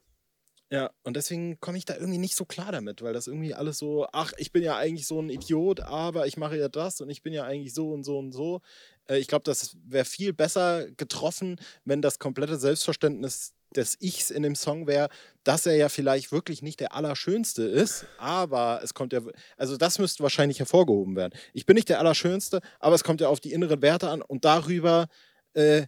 Ja, 0.69 0.91
und 1.05 1.17
deswegen 1.17 1.61
komme 1.61 1.79
ich 1.79 1.85
da 1.85 1.95
irgendwie 1.95 2.19
nicht 2.19 2.35
so 2.35 2.45
klar 2.45 2.73
damit, 2.73 3.01
weil 3.01 3.13
das 3.13 3.29
irgendwie 3.29 3.55
alles 3.55 3.79
so, 3.79 4.09
ach, 4.13 4.33
ich 4.37 4.51
bin 4.51 4.65
ja 4.65 4.77
eigentlich 4.77 5.07
so 5.07 5.21
ein 5.21 5.31
Idiot, 5.31 5.79
aber 5.81 6.27
ich 6.27 6.37
mache 6.37 6.59
ja 6.59 6.69
das 6.69 7.01
und 7.01 7.09
ich 7.09 7.23
bin 7.23 7.33
ja 7.33 7.45
eigentlich 7.45 7.73
so 7.73 7.93
und 7.93 8.03
so 8.03 8.19
und 8.19 8.33
so. 8.33 8.63
Äh, 9.09 9.19
ich 9.19 9.29
glaube, 9.29 9.45
das 9.45 9.77
wäre 9.87 10.05
viel 10.05 10.33
besser 10.33 10.91
getroffen, 10.91 11.61
wenn 11.85 12.03
das 12.03 12.19
komplette 12.19 12.59
Selbstverständnis 12.59 13.55
des 13.77 13.97
Ichs 14.01 14.31
in 14.31 14.43
dem 14.43 14.55
Song 14.55 14.87
wäre, 14.87 15.09
dass 15.45 15.67
er 15.67 15.77
ja 15.77 15.89
vielleicht 15.89 16.33
wirklich 16.33 16.63
nicht 16.63 16.81
der 16.81 16.95
Allerschönste 16.95 17.63
ist, 17.63 18.07
aber 18.19 18.81
es 18.83 18.95
kommt 18.95 19.13
ja, 19.13 19.21
also 19.57 19.77
das 19.77 19.99
müsste 19.99 20.23
wahrscheinlich 20.23 20.59
hervorgehoben 20.59 21.17
werden. 21.17 21.33
Ich 21.53 21.67
bin 21.67 21.75
nicht 21.75 21.89
der 21.89 22.01
Allerschönste, 22.01 22.61
aber 22.81 22.95
es 22.95 23.05
kommt 23.05 23.21
ja 23.21 23.29
auf 23.29 23.41
die 23.41 23.53
inneren 23.53 23.83
Werte 23.83 24.11
an 24.11 24.23
und 24.23 24.45
darüber 24.45 25.07
äh, 25.55 25.87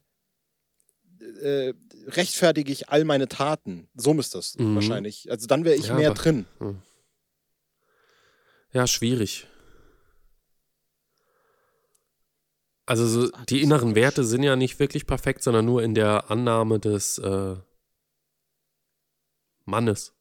äh, 1.43 1.75
rechtfertige 2.07 2.73
ich 2.73 2.89
all 2.89 3.05
meine 3.05 3.29
Taten. 3.29 3.89
So 3.95 4.15
müsste 4.15 4.39
das 4.39 4.57
mhm. 4.59 4.75
wahrscheinlich. 4.75 5.31
Also 5.31 5.47
dann 5.47 5.65
wäre 5.65 5.77
ich 5.77 5.89
ja, 5.89 5.95
mehr 5.95 6.11
aber, 6.11 6.21
drin. 6.21 6.47
Hm. 6.59 6.83
Ja, 8.73 8.87
schwierig. 8.87 9.47
Also 12.87 13.07
so, 13.07 13.31
die 13.49 13.61
inneren 13.63 13.95
Werte 13.95 14.25
sind 14.25 14.43
ja 14.43 14.57
nicht 14.57 14.79
wirklich 14.79 15.07
perfekt, 15.07 15.43
sondern 15.43 15.67
nur 15.67 15.83
in 15.83 15.95
der 15.95 16.31
Annahme 16.31 16.79
des 16.79 17.19
äh, 17.19 17.57
Mannes. 19.69 20.13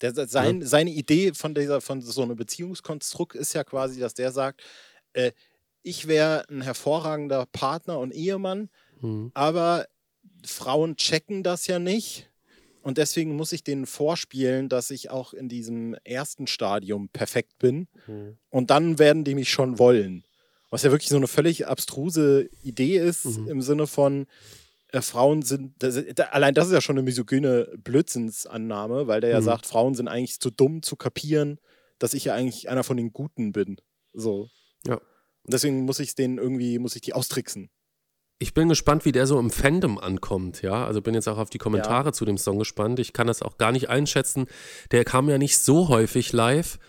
Der, 0.00 0.12
sein, 0.26 0.60
ja. 0.60 0.66
Seine 0.66 0.90
Idee 0.90 1.32
von, 1.32 1.54
dieser, 1.54 1.80
von 1.80 2.02
so 2.02 2.22
einem 2.22 2.36
Beziehungskonstrukt 2.36 3.36
ist 3.36 3.54
ja 3.54 3.62
quasi, 3.62 4.00
dass 4.00 4.14
der 4.14 4.32
sagt, 4.32 4.62
äh, 5.12 5.32
ich 5.82 6.08
wäre 6.08 6.44
ein 6.48 6.62
hervorragender 6.62 7.46
Partner 7.46 7.98
und 7.98 8.12
Ehemann, 8.12 8.68
mhm. 9.00 9.30
aber 9.34 9.86
Frauen 10.44 10.96
checken 10.96 11.42
das 11.42 11.66
ja 11.66 11.78
nicht. 11.78 12.28
Und 12.82 12.98
deswegen 12.98 13.36
muss 13.36 13.52
ich 13.52 13.62
denen 13.62 13.86
vorspielen, 13.86 14.68
dass 14.68 14.90
ich 14.90 15.08
auch 15.10 15.32
in 15.34 15.48
diesem 15.48 15.94
ersten 16.02 16.48
Stadium 16.48 17.08
perfekt 17.08 17.58
bin. 17.60 17.86
Mhm. 18.08 18.38
Und 18.50 18.70
dann 18.70 18.98
werden 18.98 19.22
die 19.22 19.36
mich 19.36 19.50
schon 19.50 19.78
wollen. 19.78 20.24
Was 20.70 20.82
ja 20.82 20.90
wirklich 20.90 21.10
so 21.10 21.16
eine 21.16 21.28
völlig 21.28 21.68
abstruse 21.68 22.48
Idee 22.64 22.98
ist, 22.98 23.24
mhm. 23.24 23.48
im 23.48 23.62
Sinne 23.62 23.86
von, 23.86 24.26
Frauen 25.00 25.40
sind, 25.40 25.74
das, 25.78 25.96
allein 26.32 26.52
das 26.54 26.66
ist 26.66 26.72
ja 26.74 26.82
schon 26.82 26.96
eine 26.98 27.02
misogyne 27.02 27.68
Blödsinnsannahme, 27.78 29.06
weil 29.06 29.22
der 29.22 29.30
ja 29.30 29.40
mhm. 29.40 29.44
sagt, 29.44 29.66
Frauen 29.66 29.94
sind 29.94 30.08
eigentlich 30.08 30.38
zu 30.40 30.50
dumm 30.50 30.82
zu 30.82 30.96
kapieren, 30.96 31.58
dass 31.98 32.12
ich 32.12 32.26
ja 32.26 32.34
eigentlich 32.34 32.68
einer 32.68 32.84
von 32.84 32.98
den 32.98 33.12
Guten 33.12 33.52
bin. 33.52 33.76
So. 34.12 34.48
Ja. 34.86 34.96
Und 34.96 35.52
deswegen 35.52 35.84
muss 35.84 35.98
ich 35.98 36.14
den 36.14 36.36
irgendwie, 36.36 36.78
muss 36.78 36.94
ich 36.94 37.00
die 37.00 37.14
austricksen. 37.14 37.70
Ich 38.38 38.54
bin 38.54 38.68
gespannt, 38.68 39.04
wie 39.04 39.12
der 39.12 39.26
so 39.26 39.38
im 39.38 39.50
Fandom 39.50 39.98
ankommt, 39.98 40.62
ja. 40.62 40.84
Also 40.84 41.00
bin 41.00 41.14
jetzt 41.14 41.28
auch 41.28 41.38
auf 41.38 41.48
die 41.48 41.58
Kommentare 41.58 42.08
ja. 42.08 42.12
zu 42.12 42.24
dem 42.24 42.36
Song 42.36 42.58
gespannt. 42.58 42.98
Ich 42.98 43.12
kann 43.12 43.28
das 43.28 43.40
auch 43.40 43.56
gar 43.56 43.70
nicht 43.70 43.88
einschätzen. 43.88 44.46
Der 44.90 45.04
kam 45.04 45.28
ja 45.28 45.38
nicht 45.38 45.58
so 45.58 45.88
häufig 45.88 46.32
live. 46.32 46.80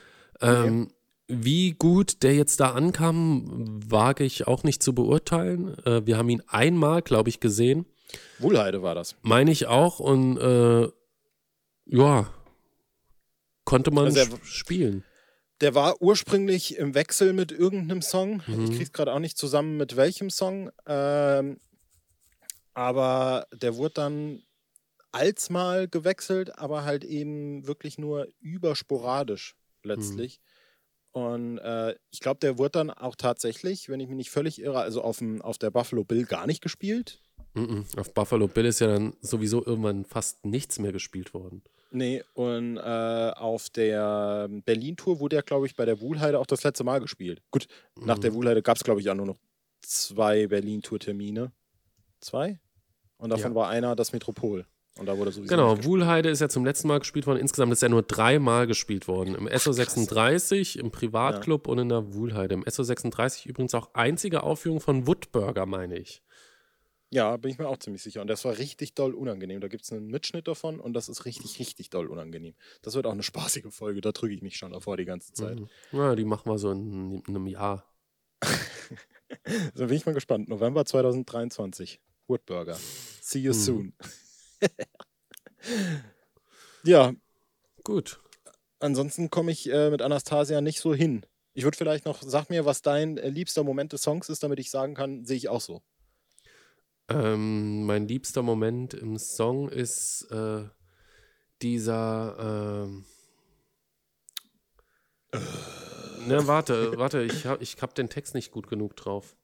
Ähm, 0.42 0.90
Wie 1.28 1.74
gut 1.74 2.24
der 2.24 2.34
jetzt 2.34 2.60
da 2.60 2.72
ankam, 2.72 3.46
wage 3.88 4.24
ich 4.24 4.48
auch 4.48 4.64
nicht 4.64 4.82
zu 4.82 4.96
beurteilen. 4.96 5.78
Äh, 5.86 6.06
wir 6.08 6.18
haben 6.18 6.30
ihn 6.30 6.42
einmal, 6.48 7.04
glaube 7.04 7.30
ich, 7.30 7.40
gesehen. 7.40 7.86
Wohlheide 8.40 8.82
war 8.82 8.96
das. 8.96 9.16
Meine 9.22 9.52
ich 9.52 9.68
auch 9.68 10.00
und 10.00 10.38
äh, 10.38 10.90
ja, 11.86 12.34
konnte 13.66 13.92
man 13.92 14.06
also 14.06 14.26
der, 14.26 14.46
spielen. 14.46 15.04
Der 15.62 15.76
war 15.76 16.02
ursprünglich 16.02 16.78
im 16.78 16.96
Wechsel 16.96 17.34
mit 17.34 17.52
irgendeinem 17.52 18.02
Song. 18.02 18.42
Mhm. 18.48 18.66
Ich 18.66 18.78
krieg's 18.78 18.92
gerade 18.92 19.14
auch 19.14 19.20
nicht 19.20 19.38
zusammen 19.38 19.78
mit 19.78 19.96
welchem 19.96 20.30
Song. 20.30 20.72
Ähm, 20.86 21.60
aber 22.74 23.48
der 23.54 23.76
wurde 23.76 23.94
dann 23.94 24.44
als 25.12 25.50
mal 25.50 25.88
gewechselt, 25.88 26.58
aber 26.58 26.86
halt 26.86 27.04
eben 27.04 27.68
wirklich 27.68 27.98
nur 27.98 28.28
übersporadisch 28.40 29.56
letztlich. 29.84 30.40
Mhm. 30.40 30.44
Und 31.14 31.58
äh, 31.60 31.96
ich 32.10 32.20
glaube, 32.20 32.40
der 32.40 32.58
wurde 32.58 32.72
dann 32.72 32.90
auch 32.90 33.16
tatsächlich, 33.16 33.88
wenn 33.88 34.00
ich 34.00 34.08
mich 34.08 34.18
nicht 34.18 34.32
völlig 34.32 34.60
irre, 34.60 34.82
also 34.82 35.04
auf, 35.04 35.20
dem, 35.20 35.44
auf 35.44 35.60
der 35.60 35.70
Buffalo 35.70 36.04
Bill 36.04 36.26
gar 36.26 36.48
nicht 36.48 36.62
gespielt. 36.62 37.22
Auf 37.98 38.14
Buffalo 38.14 38.48
Bill 38.48 38.66
ist 38.66 38.80
ja 38.80 38.88
dann 38.88 39.14
sowieso 39.22 39.66
irgendwann 39.66 40.06
fast 40.06 40.46
nichts 40.46 40.80
mehr 40.80 40.92
gespielt 40.92 41.34
worden. 41.34 41.62
Nee, 41.92 42.24
und 42.34 42.78
äh, 42.78 42.82
auf 43.36 43.70
der 43.70 44.50
Berlin-Tour 44.66 45.20
wurde 45.20 45.36
er, 45.36 45.44
glaube 45.44 45.68
ich, 45.68 45.76
bei 45.76 45.86
der 45.86 46.02
Wuhlheide 46.02 46.40
auch 46.40 46.48
das 46.48 46.64
letzte 46.64 46.84
Mal 46.84 47.00
gespielt. 47.00 47.44
Gut, 47.52 47.68
nach 48.00 48.18
der 48.18 48.34
Wuhlheide 48.34 48.64
gab 48.64 48.78
es, 48.78 48.84
glaube 48.84 49.00
ich, 49.00 49.10
auch 49.12 49.16
nur 49.16 49.28
noch 49.28 49.38
zwei 49.82 50.48
Berlin-Tour-Termine. 50.48 51.52
Zwei? 52.20 52.60
Und 53.18 53.30
davon 53.30 53.52
Ja. 53.52 53.56
war 53.56 53.70
einer 53.70 53.96
das 53.96 54.12
Metropol. 54.12 54.66
Und 54.98 55.08
da 55.08 55.18
wurde 55.18 55.32
sowieso 55.32 55.50
Genau, 55.56 55.84
Wuhlheide 55.84 56.30
ist 56.30 56.40
ja 56.40 56.50
zum 56.50 56.66
letzten 56.66 56.88
Mal 56.88 57.00
gespielt 57.00 57.26
worden. 57.26 57.40
Insgesamt 57.40 57.72
ist 57.74 57.82
er 57.82 57.90
nur 57.90 58.04
dreimal 58.04 58.68
gespielt 58.68 59.08
worden. 59.08 59.34
Im 59.36 59.48
SO36, 59.48 60.78
im 60.78 60.92
Privatclub 60.92 61.68
und 61.68 61.80
in 61.80 61.90
der 61.90 62.14
Wuhlheide. 62.14 62.54
Im 62.54 62.64
SO36 62.64 63.48
übrigens 63.48 63.74
auch 63.74 63.90
einzige 63.94 64.44
Aufführung 64.44 64.80
von 64.82 65.08
Woodburger, 65.08 65.66
meine 65.66 65.98
ich. 65.98 66.22
Ja, 67.14 67.38
bin 67.38 67.52
ich 67.52 67.60
mir 67.60 67.68
auch 67.68 67.78
ziemlich 67.78 68.02
sicher. 68.02 68.22
Und 68.22 68.28
das 68.28 68.44
war 68.44 68.58
richtig 68.58 68.96
doll 68.96 69.14
unangenehm. 69.14 69.62
Da 69.62 69.68
gibt 69.68 69.84
es 69.84 69.92
einen 69.92 70.08
Mitschnitt 70.08 70.48
davon 70.48 70.80
und 70.80 70.94
das 70.94 71.10
ist 71.10 71.26
richtig, 71.26 71.60
richtig 71.60 71.92
doll 71.92 72.08
unangenehm. 72.08 72.56
Das 72.82 72.96
wird 72.96 73.06
auch 73.06 73.12
eine 73.12 73.22
spaßige 73.22 73.68
Folge. 73.70 74.02
Da 74.02 74.12
drücke 74.12 74.34
ich 74.34 74.42
mich 74.42 74.58
schon 74.58 74.72
davor 74.72 74.98
die 74.98 75.06
ganze 75.06 75.32
Zeit. 75.32 75.60
Mhm. 75.60 75.70
Ja, 75.92 76.16
die 76.16 76.26
machen 76.26 76.50
wir 76.52 76.58
so 76.58 76.72
in, 76.72 77.20
in 77.20 77.24
einem 77.28 77.48
Jahr. 77.48 77.86
So 79.74 79.88
bin 79.88 79.96
ich 79.96 80.06
mal 80.06 80.14
gespannt. 80.14 80.48
November 80.48 80.86
2023. 80.86 82.00
Woodburger. 82.28 82.78
See 83.22 83.40
you 83.40 83.52
Mhm. 83.52 83.56
soon. 83.58 83.94
ja, 86.84 87.14
Gut. 87.84 88.20
ansonsten 88.80 89.30
komme 89.30 89.52
ich 89.52 89.70
äh, 89.72 89.90
mit 89.90 90.02
Anastasia 90.02 90.62
nicht 90.62 90.80
so 90.80 90.94
hin. 90.94 91.26
Ich 91.54 91.64
würde 91.64 91.78
vielleicht 91.78 92.06
noch, 92.06 92.22
sag 92.22 92.50
mir, 92.50 92.66
was 92.66 92.82
dein 92.84 93.18
äh, 93.18 93.30
liebster 93.30 93.64
Moment 93.64 93.92
des 93.94 94.02
Songs 94.04 94.30
ist, 94.30 94.44
damit 94.44 94.60
ich 94.60 94.70
sagen 94.70 94.94
kann, 94.94 95.26
sehe 95.26 95.38
ich 95.38 95.50
auch 95.50 95.62
so. 95.62 95.82
Ähm, 97.14 97.86
mein 97.86 98.08
liebster 98.08 98.42
Moment 98.42 98.94
im 98.94 99.18
Song 99.18 99.70
ist 99.70 100.24
äh, 100.32 100.64
dieser. 101.62 102.86
Ähm, 102.86 103.06
ne, 106.28 106.48
warte, 106.48 106.98
warte, 106.98 107.24
ich 107.24 107.46
habe 107.46 107.64
ich 107.64 107.78
hab 107.82 107.96
den 107.96 108.10
Text 108.10 108.36
nicht 108.36 108.52
gut 108.52 108.68
genug 108.68 108.96
drauf. 108.96 109.36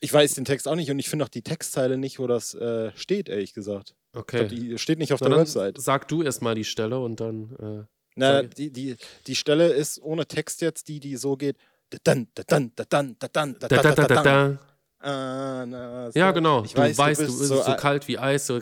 Ich 0.00 0.12
weiß 0.12 0.34
den 0.34 0.44
Text 0.44 0.66
auch 0.66 0.74
nicht 0.74 0.90
und 0.90 0.98
ich 0.98 1.08
finde 1.08 1.24
auch 1.24 1.28
die 1.28 1.42
Textzeile 1.42 1.96
nicht, 1.96 2.18
wo 2.18 2.26
das 2.26 2.54
äh, 2.54 2.90
steht, 2.96 3.28
ehrlich 3.28 3.54
gesagt. 3.54 3.94
Okay. 4.14 4.38
glaub, 4.38 4.48
die 4.48 4.76
steht 4.78 4.98
nicht 4.98 5.12
auf 5.12 5.20
Na, 5.20 5.28
der 5.28 5.36
dann 5.36 5.46
Website. 5.46 5.80
Sag 5.80 6.08
du 6.08 6.22
erstmal 6.22 6.54
die 6.54 6.64
Stelle 6.64 6.98
und 6.98 7.20
dann. 7.20 7.86
Na, 8.16 8.42
sag- 8.42 8.54
die, 8.56 8.70
die, 8.70 8.96
die 9.26 9.36
Stelle 9.36 9.68
ist 9.72 10.02
ohne 10.02 10.26
Text 10.26 10.60
jetzt 10.60 10.88
die, 10.88 10.98
die 11.00 11.16
so 11.16 11.36
geht. 11.36 11.56
Da-dan, 11.90 12.26
da-dan, 12.34 12.72
da-dan, 12.74 13.54
Äh, 13.54 13.58
da, 13.60 13.68
da, 13.68 13.82
da, 13.82 14.06
da, 14.06 14.22
da. 14.22 14.46
Ah, 14.46 14.58
na, 15.04 16.10
so. 16.12 16.18
Ja, 16.18 16.30
genau. 16.32 16.62
Ich 16.64 16.74
du 16.74 16.80
weiß, 16.80 16.96
weißt, 16.98 17.20
du 17.20 17.24
bist 17.26 17.38
bist 17.38 17.48
so, 17.48 17.62
so, 17.62 17.76
kalt 17.76 18.06
wie 18.08 18.18
Eis, 18.18 18.46
so, 18.46 18.58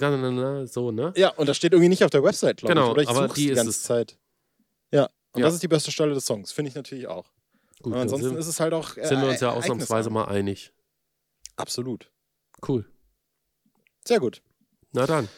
so 0.67 0.91
ne? 0.91 1.13
Ja, 1.17 1.31
und 1.35 1.49
das 1.49 1.57
steht 1.57 1.73
irgendwie 1.73 1.89
nicht 1.91 2.05
auf 2.05 2.11
der 2.11 2.23
Website, 2.23 2.59
glaube 2.59 2.75
Genau, 2.75 2.87
ich. 2.87 2.91
Oder 2.93 3.03
ich 3.03 3.09
aber 3.09 3.29
die 3.29 3.35
die 3.35 3.49
ist 3.51 3.57
ganze 3.57 3.71
es. 3.71 3.83
Zeit. 3.83 4.19
Ja, 4.93 5.11
und 5.33 5.41
Ja. 5.41 5.47
das 5.47 5.55
ist 5.55 5.63
die 5.63 5.69
beste 5.69 5.91
Stelle 5.93 6.15
des 6.15 6.25
Songs, 6.27 6.53
finde 6.53 6.71
ich 6.71 6.75
natürlich 6.75 7.07
auch. 7.07 7.31
Gut, 7.83 7.93
dann 7.95 8.03
ansonsten 8.03 8.29
sind, 8.31 8.39
ist 8.39 8.47
es 8.47 8.61
halt 8.61 8.73
auch. 8.75 8.97
Äh, 8.97 9.07
sind 9.07 9.21
wir 9.21 9.29
uns 9.29 9.41
ja 9.41 9.49
ereignisarm. 9.49 9.59
ausnahmsweise 9.59 10.11
mal 10.11 10.25
einig. 10.27 10.73
Absolut. 11.57 12.11
Cool. 12.67 12.85
Sehr 14.07 14.21
gut. 14.21 14.43
Na 14.93 15.07
dann. 15.07 15.29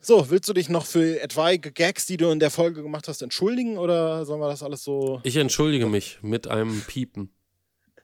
So, 0.00 0.30
willst 0.30 0.48
du 0.48 0.52
dich 0.52 0.68
noch 0.68 0.86
für 0.86 1.20
etwaige 1.20 1.72
Gags, 1.72 2.06
die 2.06 2.16
du 2.16 2.30
in 2.30 2.38
der 2.38 2.50
Folge 2.52 2.82
gemacht 2.82 3.08
hast, 3.08 3.20
entschuldigen 3.22 3.78
oder 3.78 4.24
sollen 4.24 4.40
wir 4.40 4.48
das 4.48 4.62
alles 4.62 4.84
so 4.84 5.20
Ich 5.24 5.34
entschuldige 5.36 5.86
mich 5.86 6.18
mit 6.22 6.46
einem 6.46 6.80
Piepen. 6.86 7.32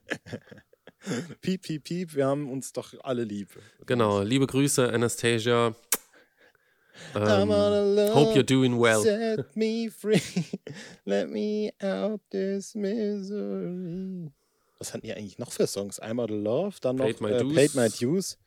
piep, 1.41 1.61
piep, 1.61 1.83
piep, 1.83 2.15
wir 2.15 2.25
haben 2.27 2.49
uns 2.49 2.73
doch 2.73 2.93
alle 3.03 3.23
lieb. 3.23 3.49
Genau, 3.85 4.21
liebe 4.21 4.47
Grüße, 4.47 4.91
Anastasia. 4.91 5.75
Um, 7.13 7.21
ähm, 7.21 7.49
hope 8.13 8.35
you're 8.35 8.43
doing 8.43 8.79
well. 8.79 9.01
Set 9.01 9.53
me 9.55 9.89
free, 9.89 10.21
let 11.05 11.29
me 11.29 11.71
out 11.81 12.21
this 12.31 12.73
misery. 12.73 14.31
Was 14.79 14.93
hatten 14.93 15.05
die 15.05 15.13
eigentlich 15.13 15.37
noch 15.37 15.51
für 15.51 15.67
Songs? 15.67 16.01
I'm 16.01 16.21
out 16.21 16.31
of 16.31 16.37
love, 16.37 16.77
dann 16.81 16.95
noch 16.95 17.05
Played 17.05 17.21
My, 17.21 17.31
äh, 17.31 17.43
Played 17.43 17.75
my 17.75 17.89
Dues. 17.89 18.37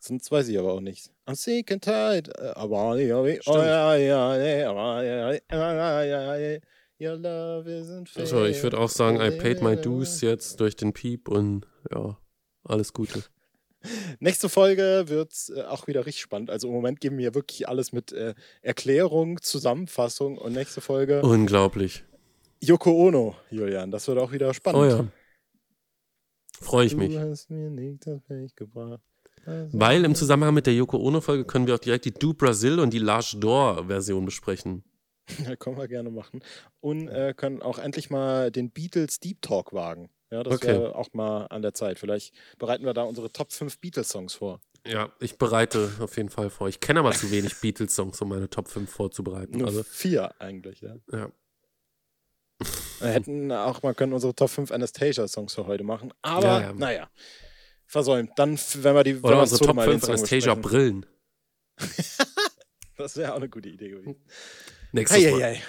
Sonst 0.00 0.30
weiß 0.30 0.48
ich 0.48 0.58
aber 0.58 0.72
auch 0.72 0.80
nichts. 0.80 1.10
I'm 1.26 1.34
sick 1.34 1.70
and 1.72 1.82
tired. 1.82 2.28
Your 7.00 7.14
love 7.16 7.68
isn't 7.68 8.08
fair. 8.08 8.22
Also, 8.22 8.44
ich 8.44 8.60
würde 8.62 8.78
auch 8.78 8.88
sagen, 8.88 9.20
I 9.20 9.30
paid 9.30 9.62
my 9.62 9.76
dues 9.76 10.20
jetzt 10.20 10.58
durch 10.58 10.74
den 10.74 10.92
Piep 10.92 11.28
und 11.28 11.64
ja, 11.92 12.18
alles 12.64 12.92
Gute. 12.92 13.24
Nächste 14.20 14.48
Folge 14.48 15.04
wird 15.06 15.32
äh, 15.54 15.62
auch 15.62 15.86
wieder 15.86 16.04
richtig 16.06 16.22
spannend. 16.22 16.50
Also 16.50 16.68
im 16.68 16.74
Moment 16.74 17.00
geben 17.00 17.18
wir 17.18 17.34
wirklich 17.34 17.68
alles 17.68 17.92
mit 17.92 18.12
äh, 18.12 18.34
Erklärung, 18.62 19.40
Zusammenfassung 19.40 20.36
und 20.38 20.52
nächste 20.52 20.80
Folge 20.80 21.22
Unglaublich. 21.22 22.04
Yoko 22.60 22.90
Ono, 23.06 23.36
Julian. 23.50 23.90
Das 23.92 24.08
wird 24.08 24.18
auch 24.18 24.32
wieder 24.32 24.52
spannend. 24.52 24.80
Oh 24.80 24.84
ja. 24.84 25.06
Freue 26.60 26.86
ich 26.86 26.96
mich. 26.96 27.12
Du 27.14 27.20
hast 27.20 27.50
mir 27.50 27.70
nicht 27.70 28.04
das 28.04 28.20
Pech 28.22 28.54
gebracht. 28.56 29.00
Also- 29.46 29.78
Weil 29.78 30.04
im 30.04 30.14
Zusammenhang 30.16 30.54
mit 30.54 30.66
der 30.66 30.74
Yoko 30.74 30.98
Ono-Folge 30.98 31.44
können 31.44 31.68
wir 31.68 31.74
auch 31.76 31.78
direkt 31.78 32.04
die 32.04 32.10
Do 32.12 32.34
Brasil 32.34 32.80
und 32.80 32.92
die 32.92 32.98
Large 32.98 33.36
Door-Version 33.38 34.24
besprechen. 34.24 34.82
Ja, 35.44 35.56
können 35.56 35.76
wir 35.76 35.88
gerne 35.88 36.10
machen. 36.10 36.40
Und 36.80 37.08
äh, 37.08 37.34
können 37.36 37.60
auch 37.60 37.78
endlich 37.78 38.08
mal 38.08 38.50
den 38.50 38.70
Beatles 38.70 39.20
Deep 39.20 39.42
Talk 39.42 39.74
wagen. 39.74 40.08
Ja, 40.30 40.42
das 40.42 40.54
Okay. 40.56 40.68
wäre 40.68 40.94
auch 40.94 41.12
mal 41.14 41.46
an 41.46 41.62
der 41.62 41.72
Zeit. 41.74 41.98
Vielleicht 41.98 42.34
bereiten 42.58 42.84
wir 42.84 42.92
da 42.94 43.02
unsere 43.02 43.32
Top 43.32 43.52
5 43.52 43.78
Beatles-Songs 43.78 44.34
vor. 44.34 44.60
Ja, 44.86 45.12
ich 45.20 45.38
bereite 45.38 45.90
auf 46.00 46.16
jeden 46.16 46.28
Fall 46.28 46.50
vor. 46.50 46.68
Ich 46.68 46.80
kenne 46.80 47.00
aber 47.00 47.12
zu 47.12 47.30
wenig 47.30 47.54
Beatles-Songs, 47.60 48.20
um 48.20 48.28
meine 48.28 48.48
Top 48.50 48.68
5 48.68 48.90
vorzubereiten. 48.90 49.58
Nur 49.58 49.68
Also, 49.68 49.82
vier 49.82 50.34
eigentlich, 50.40 50.80
ja. 50.82 50.96
ja. 51.12 51.30
Wir 53.00 53.08
hätten 53.08 53.52
auch 53.52 53.82
mal 53.82 53.94
können 53.94 54.12
unsere 54.12 54.34
Top 54.34 54.50
5 54.50 54.70
Anastasia-Songs 54.72 55.54
für 55.54 55.66
heute 55.66 55.84
machen. 55.84 56.12
Aber, 56.22 56.46
Ja, 56.46 56.60
ja. 56.60 56.72
naja. 56.72 57.10
Versäumt. 57.86 58.32
Dann, 58.36 58.58
wenn 58.74 58.94
wir 58.94 59.04
die. 59.04 59.14
wenn 59.22 59.24
Oder 59.24 59.40
unsere 59.40 59.64
Top 59.64 59.76
mal 59.76 59.86
den 59.86 60.00
5 60.00 60.04
Song 60.04 60.20
besprechen. 60.20 60.50
Anastasia-Brillen. 60.50 61.06
Das 62.96 63.16
wäre 63.16 63.30
auch 63.32 63.36
eine 63.36 63.48
gute 63.48 63.68
Idee 63.68 63.90
gewesen. 63.90 64.16
Nächstes 64.90 65.22
Mal. 65.22 65.34
Eieiei. 65.34 65.62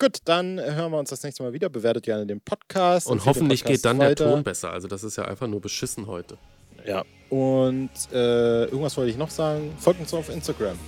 Gut, 0.00 0.18
dann 0.26 0.60
hören 0.60 0.92
wir 0.92 0.98
uns 0.98 1.10
das 1.10 1.24
nächste 1.24 1.42
Mal 1.42 1.52
wieder. 1.52 1.68
Bewertet 1.68 2.04
gerne 2.04 2.24
den 2.24 2.40
Podcast. 2.40 3.08
Und 3.08 3.24
hoffentlich 3.24 3.62
Podcast 3.64 3.82
geht 3.82 3.84
dann 3.84 3.98
weiter. 3.98 4.24
der 4.26 4.32
Ton 4.34 4.44
besser. 4.44 4.70
Also 4.70 4.86
das 4.86 5.02
ist 5.02 5.16
ja 5.16 5.24
einfach 5.24 5.48
nur 5.48 5.60
beschissen 5.60 6.06
heute. 6.06 6.38
Ja. 6.86 7.04
Und 7.30 7.90
äh, 8.12 8.64
irgendwas 8.66 8.96
wollte 8.96 9.10
ich 9.10 9.16
noch 9.16 9.30
sagen. 9.30 9.74
Folgt 9.78 10.00
uns 10.00 10.14
auf 10.14 10.28
Instagram. 10.28 10.78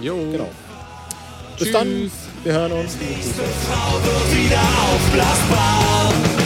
Jo. 0.00 0.14
Genau. 0.30 0.50
Bis 1.58 1.68
Tschüss. 1.68 1.72
dann. 1.72 2.10
Wir 2.44 2.52
hören 2.52 2.72
uns. 2.72 2.96
Liebe 3.00 3.14
Grüße. 3.14 3.42
Frau 3.42 3.96
wird 3.96 4.44
wieder 4.44 4.60
aufblasbar. 4.60 6.37